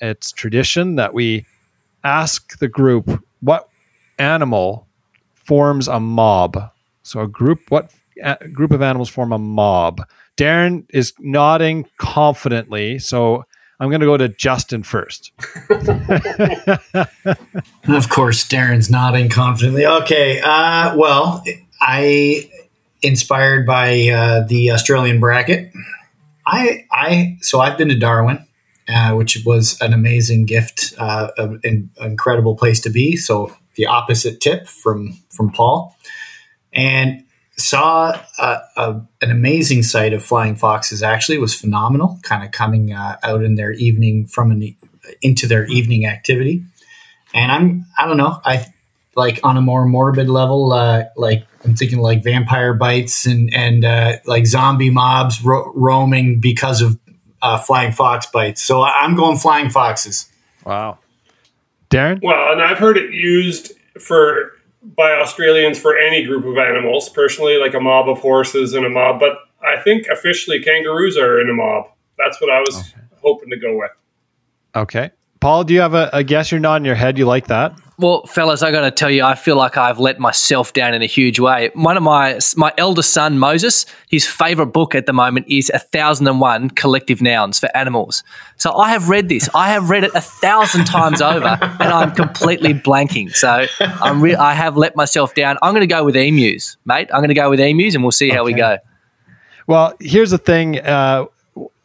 [0.00, 1.44] It's tradition that we
[2.04, 3.68] ask the group what
[4.20, 4.86] animal
[5.34, 6.70] forms a mob.
[7.02, 7.90] So a group, what
[8.22, 10.02] a group of animals form a mob?
[10.36, 13.00] Darren is nodding confidently.
[13.00, 13.44] So
[13.78, 15.32] I'm going to go to Justin first.
[17.88, 19.84] of course, Darren's nodding confidently.
[19.84, 20.40] Okay.
[20.42, 21.44] Uh, well,
[21.80, 22.50] I
[23.02, 25.72] inspired by uh, the Australian bracket.
[26.46, 28.46] I I so I've been to Darwin,
[28.88, 33.16] uh, which was an amazing gift, uh, an incredible place to be.
[33.16, 35.96] So the opposite tip from from Paul,
[36.72, 37.24] and
[37.58, 41.02] saw a, a, an amazing sight of flying foxes.
[41.02, 42.18] Actually, was phenomenal.
[42.22, 44.76] Kind of coming uh, out in their evening from an
[45.22, 46.64] into their evening activity,
[47.32, 48.66] and I'm I don't know I
[49.16, 53.84] like on a more morbid level, uh, like I'm thinking like vampire bites and and
[53.84, 56.98] uh, like zombie mobs ro- roaming because of
[57.42, 58.62] uh, flying fox bites.
[58.62, 60.30] So I'm going flying foxes.
[60.64, 60.98] Wow,
[61.90, 62.20] Darren.
[62.22, 64.52] Well, and I've heard it used for
[64.94, 67.08] by Australians for any group of animals.
[67.08, 71.40] Personally, like a mob of horses and a mob, but I think officially kangaroos are
[71.40, 71.86] in a mob.
[72.18, 73.00] That's what I was okay.
[73.22, 73.90] hoping to go with.
[74.74, 75.10] Okay.
[75.40, 76.50] Paul, do you have a, a guess?
[76.50, 77.18] You're nodding your head.
[77.18, 77.78] You like that?
[77.98, 81.00] Well, fellas, I got to tell you, I feel like I've let myself down in
[81.00, 81.70] a huge way.
[81.72, 85.78] One of my my eldest son, Moses, his favorite book at the moment is A
[85.78, 88.22] Thousand and One Collective Nouns for Animals.
[88.58, 89.48] So I have read this.
[89.54, 93.34] I have read it a thousand times over, and I'm completely blanking.
[93.34, 95.56] So I'm re- I have let myself down.
[95.62, 97.08] I'm going to go with emus, mate.
[97.14, 98.52] I'm going to go with emus, and we'll see how okay.
[98.52, 98.76] we go.
[99.66, 100.80] Well, here's the thing.
[100.80, 101.26] Uh,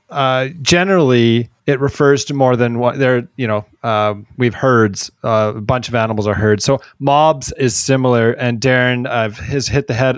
[0.09, 3.27] uh, generally, it refers to more than what there.
[3.37, 5.09] You know, uh, we've herds.
[5.23, 6.63] Uh, a bunch of animals are herds.
[6.63, 8.33] So mobs is similar.
[8.33, 10.17] And Darren uh, has hit the head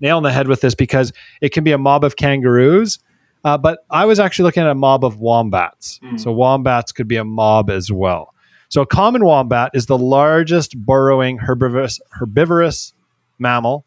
[0.00, 2.98] nail on the head with this because it can be a mob of kangaroos.
[3.44, 6.00] Uh, but I was actually looking at a mob of wombats.
[6.02, 6.18] Mm.
[6.18, 8.34] So wombats could be a mob as well.
[8.70, 12.94] So a common wombat is the largest burrowing herbivorous herbivorous
[13.38, 13.84] mammal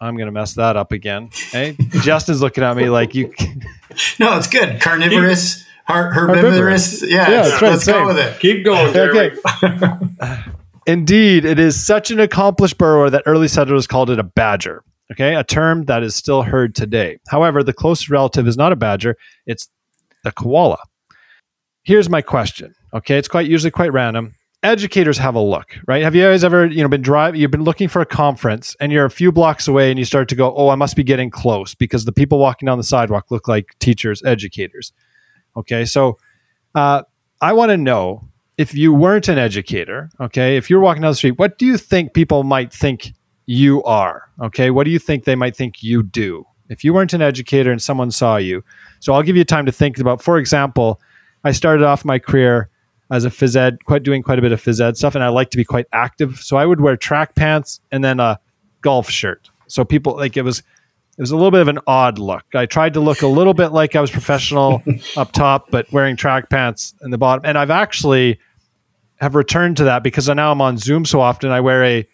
[0.00, 1.30] I'm going to mess that up again.
[1.32, 3.32] Hey, Justin's looking at me like you.
[4.18, 4.80] no, it's good.
[4.80, 7.02] Carnivorous, her- herbivorous.
[7.02, 7.94] Yeah, yeah right, let's same.
[7.94, 8.38] go with it.
[8.40, 9.32] Keep going, Jerry.
[9.62, 10.38] Okay.
[10.86, 14.84] Indeed, it is such an accomplished burrower that early settlers called it a badger.
[15.12, 17.18] Okay, a term that is still heard today.
[17.28, 19.16] However, the closest relative is not a badger;
[19.46, 19.68] it's
[20.24, 20.78] the koala.
[21.84, 22.74] Here's my question.
[22.92, 24.34] Okay, it's quite usually quite random
[24.66, 26.02] educators have a look, right?
[26.02, 28.90] Have you guys ever, you know, been driving, you've been looking for a conference and
[28.92, 31.30] you're a few blocks away and you start to go, oh, I must be getting
[31.30, 34.92] close because the people walking down the sidewalk look like teachers, educators.
[35.56, 35.84] Okay.
[35.84, 36.18] So
[36.74, 37.02] uh,
[37.40, 38.28] I want to know
[38.58, 41.76] if you weren't an educator, okay, if you're walking down the street, what do you
[41.76, 43.12] think people might think
[43.46, 44.30] you are?
[44.40, 47.70] Okay, what do you think they might think you do if you weren't an educator
[47.70, 48.64] and someone saw you?
[49.00, 50.22] So I'll give you time to think about.
[50.22, 51.00] For example,
[51.44, 52.70] I started off my career
[53.10, 55.28] as a phys ed, quite doing quite a bit of phys ed stuff, and I
[55.28, 56.40] like to be quite active.
[56.40, 58.40] So I would wear track pants and then a
[58.80, 59.50] golf shirt.
[59.68, 60.62] So people like it was
[61.16, 62.44] it was a little bit of an odd look.
[62.54, 64.82] I tried to look a little bit like I was professional
[65.16, 67.44] up top, but wearing track pants in the bottom.
[67.46, 68.38] And I've actually
[69.16, 71.50] have returned to that because now I'm on Zoom so often.
[71.50, 72.08] I wear a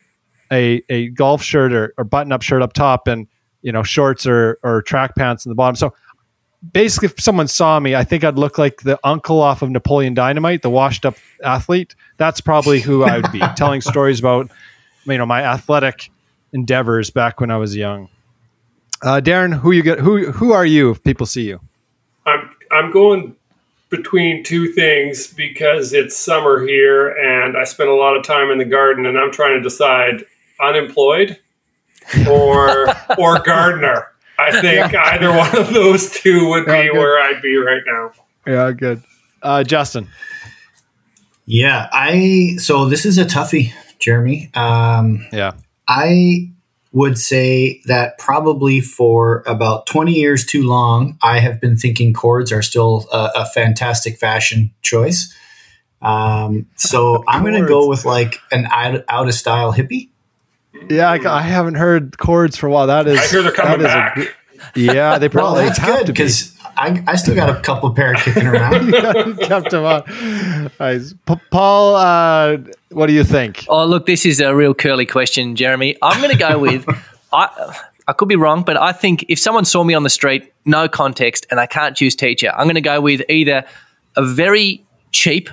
[0.53, 3.26] a, a golf shirt or, or button up shirt up top and
[3.62, 5.74] you know shorts or or track pants in the bottom.
[5.74, 5.94] So
[6.72, 10.14] basically, if someone saw me, I think I'd look like the uncle off of Napoleon
[10.14, 11.96] Dynamite, the washed up athlete.
[12.18, 14.48] That's probably who I would be telling stories about
[15.07, 16.11] you know my athletic
[16.53, 18.09] endeavors back when I was young.
[19.03, 19.98] Uh, Darren, who you get?
[19.98, 20.90] Who who are you?
[20.90, 21.61] If people see you,
[22.24, 23.34] I'm I'm going
[23.90, 28.59] between two things because it's summer here and I spend a lot of time in
[28.59, 30.24] the garden, and I'm trying to decide
[30.61, 31.38] unemployed
[32.28, 32.88] or
[33.18, 34.09] or gardener.
[34.38, 35.03] I think yeah.
[35.12, 38.12] either one of those two would be yeah, where I'd be right now.
[38.46, 39.03] Yeah, good.
[39.42, 40.09] Uh, Justin.
[41.44, 44.50] Yeah, I so this is a toughie, Jeremy.
[44.55, 45.55] Um, yeah,
[45.88, 46.51] I
[46.93, 52.53] would say that probably for about 20 years too long, I have been thinking cords
[52.53, 55.34] are still a, a fantastic fashion choice.
[56.03, 60.11] Um, so I'm going to go with like an out, out of style hippie.
[60.88, 62.88] Yeah, I, I, haven't heard cords for a while.
[62.88, 64.18] That is, I hear they're coming back.
[64.18, 64.26] A,
[64.74, 68.14] yeah, they probably well, that's good because I, I still got a couple of pair
[68.14, 68.92] kicking around.
[69.40, 70.70] kept them on.
[70.80, 71.14] Nice.
[71.26, 72.58] P- Paul, uh,
[72.90, 73.64] what do you think?
[73.68, 75.96] Oh, look, this is a real curly question, Jeremy.
[76.02, 76.86] I'm going to go with
[77.32, 77.78] I.
[78.08, 80.88] I could be wrong, but I think if someone saw me on the street, no
[80.88, 83.64] context, and I can't choose teacher, I'm going to go with either
[84.16, 85.48] a very cheap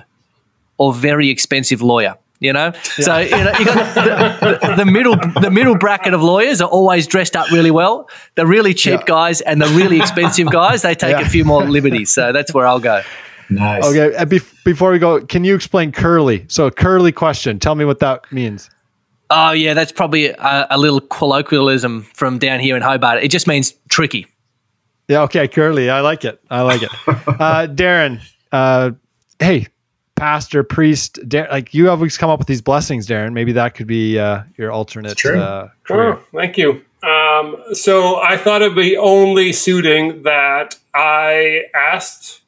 [0.80, 2.18] or very expensive lawyer.
[2.42, 2.82] You know, yeah.
[2.82, 6.70] so you know you got the, the, the, middle the middle bracket of lawyers are
[6.70, 8.10] always dressed up really well.
[8.36, 9.06] The really cheap yeah.
[9.06, 11.26] guys and the really expensive guys they take yeah.
[11.26, 12.12] a few more liberties.
[12.12, 13.02] So that's where I'll go.
[13.50, 13.84] Nice.
[13.84, 14.16] Okay.
[14.16, 16.46] Uh, be- before we go, can you explain curly?
[16.48, 17.60] So curly question.
[17.60, 18.70] Tell me what that means.
[19.30, 23.24] Oh yeah, that's probably a, a little colloquialism from down here in Hobart.
[23.24, 24.28] It just means tricky.
[25.08, 25.24] Yeah.
[25.24, 25.48] Okay.
[25.48, 25.90] Curly.
[25.90, 26.42] I like it.
[26.50, 26.90] I like it.
[27.08, 28.22] uh, Darren.
[28.52, 28.92] Uh,
[29.40, 29.68] hey,
[30.20, 33.34] pastor, priest, Dar- like you always come up with these blessings, Darren.
[33.34, 36.14] Maybe that could be uh, your alternate uh, career.
[36.14, 36.84] Oh, thank you.
[37.02, 42.42] Um, so I thought it'd be only suiting that I asked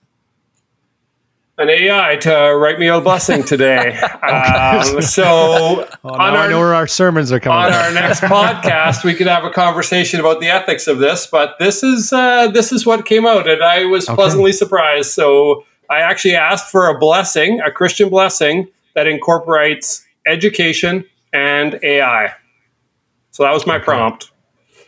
[1.58, 3.98] an AI to write me a blessing today.
[4.24, 5.24] um, so
[6.04, 7.68] oh, on our, I know where our sermons are coming.
[7.68, 11.28] On our next podcast, we could have a conversation about the ethics of this.
[11.28, 14.16] But this is uh, this is what came out, and I was okay.
[14.16, 15.12] pleasantly surprised.
[15.12, 22.34] So I actually asked for a blessing, a Christian blessing that incorporates education and AI.
[23.32, 23.84] So that was my okay.
[23.84, 24.32] prompt.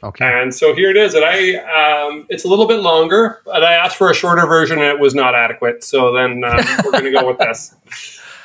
[0.01, 0.26] Okay.
[0.26, 1.14] And so here it is.
[1.14, 4.80] And I, um, it's a little bit longer, but I asked for a shorter version
[4.80, 5.84] and it was not adequate.
[5.84, 7.76] So then um, we're going to go with this.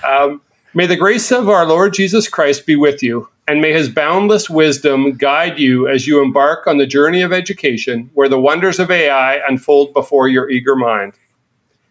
[0.04, 0.40] Um,
[0.74, 4.50] may the grace of our Lord Jesus Christ be with you, and may his boundless
[4.50, 8.90] wisdom guide you as you embark on the journey of education, where the wonders of
[8.90, 11.14] AI unfold before your eager mind.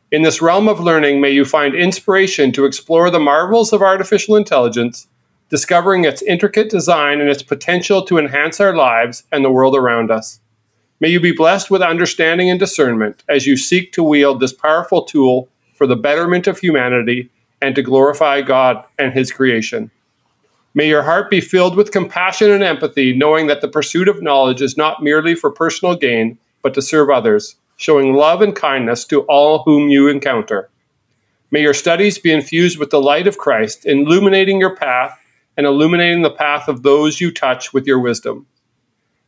[0.09, 4.37] In this realm of learning, may you find inspiration to explore the marvels of artificial
[4.37, 5.09] intelligence,
[5.49, 10.09] discovering its intricate design and its potential to enhance our lives and the world around
[10.09, 10.39] us.
[11.01, 15.03] May you be blessed with understanding and discernment as you seek to wield this powerful
[15.03, 17.29] tool for the betterment of humanity
[17.61, 19.91] and to glorify God and His creation.
[20.73, 24.61] May your heart be filled with compassion and empathy, knowing that the pursuit of knowledge
[24.61, 29.21] is not merely for personal gain, but to serve others showing love and kindness to
[29.21, 30.69] all whom you encounter.
[31.49, 35.17] May your studies be infused with the light of Christ, illuminating your path
[35.55, 38.45] and illuminating the path of those you touch with your wisdom.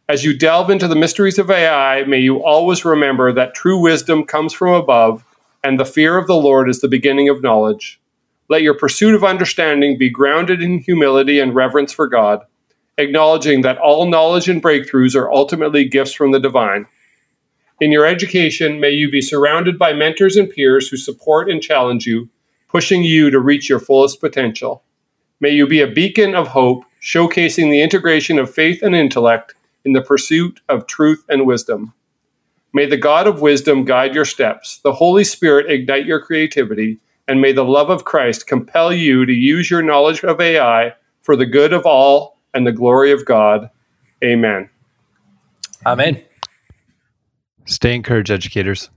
[0.10, 4.26] As you delve into the mysteries of AI, may you always remember that true wisdom
[4.26, 5.24] comes from above,
[5.64, 8.02] and the fear of the Lord is the beginning of knowledge.
[8.50, 12.42] Let your pursuit of understanding be grounded in humility and reverence for God,
[12.98, 16.88] acknowledging that all knowledge and breakthroughs are ultimately gifts from the divine.
[17.82, 22.06] In your education, may you be surrounded by mentors and peers who support and challenge
[22.06, 22.30] you,
[22.68, 24.84] pushing you to reach your fullest potential.
[25.40, 29.94] May you be a beacon of hope, showcasing the integration of faith and intellect in
[29.94, 31.94] the pursuit of truth and wisdom.
[32.74, 37.40] May the God of wisdom guide your steps, the Holy Spirit ignite your creativity, and
[37.40, 41.46] may the love of Christ compel you to use your knowledge of AI for the
[41.46, 43.70] good of all and the glory of God.
[44.24, 44.70] Amen.
[45.86, 46.22] Amen.
[47.70, 48.90] Stay encouraged, educators.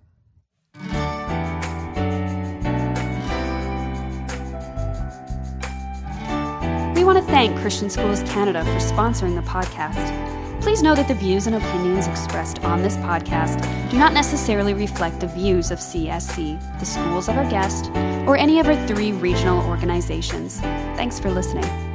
[6.94, 10.18] We want to thank Christian Schools Canada for sponsoring the podcast.
[10.62, 15.20] Please know that the views and opinions expressed on this podcast do not necessarily reflect
[15.20, 17.90] the views of CSC, the schools of our guest,
[18.26, 20.60] or any of our three regional organizations.
[20.96, 21.91] Thanks for listening.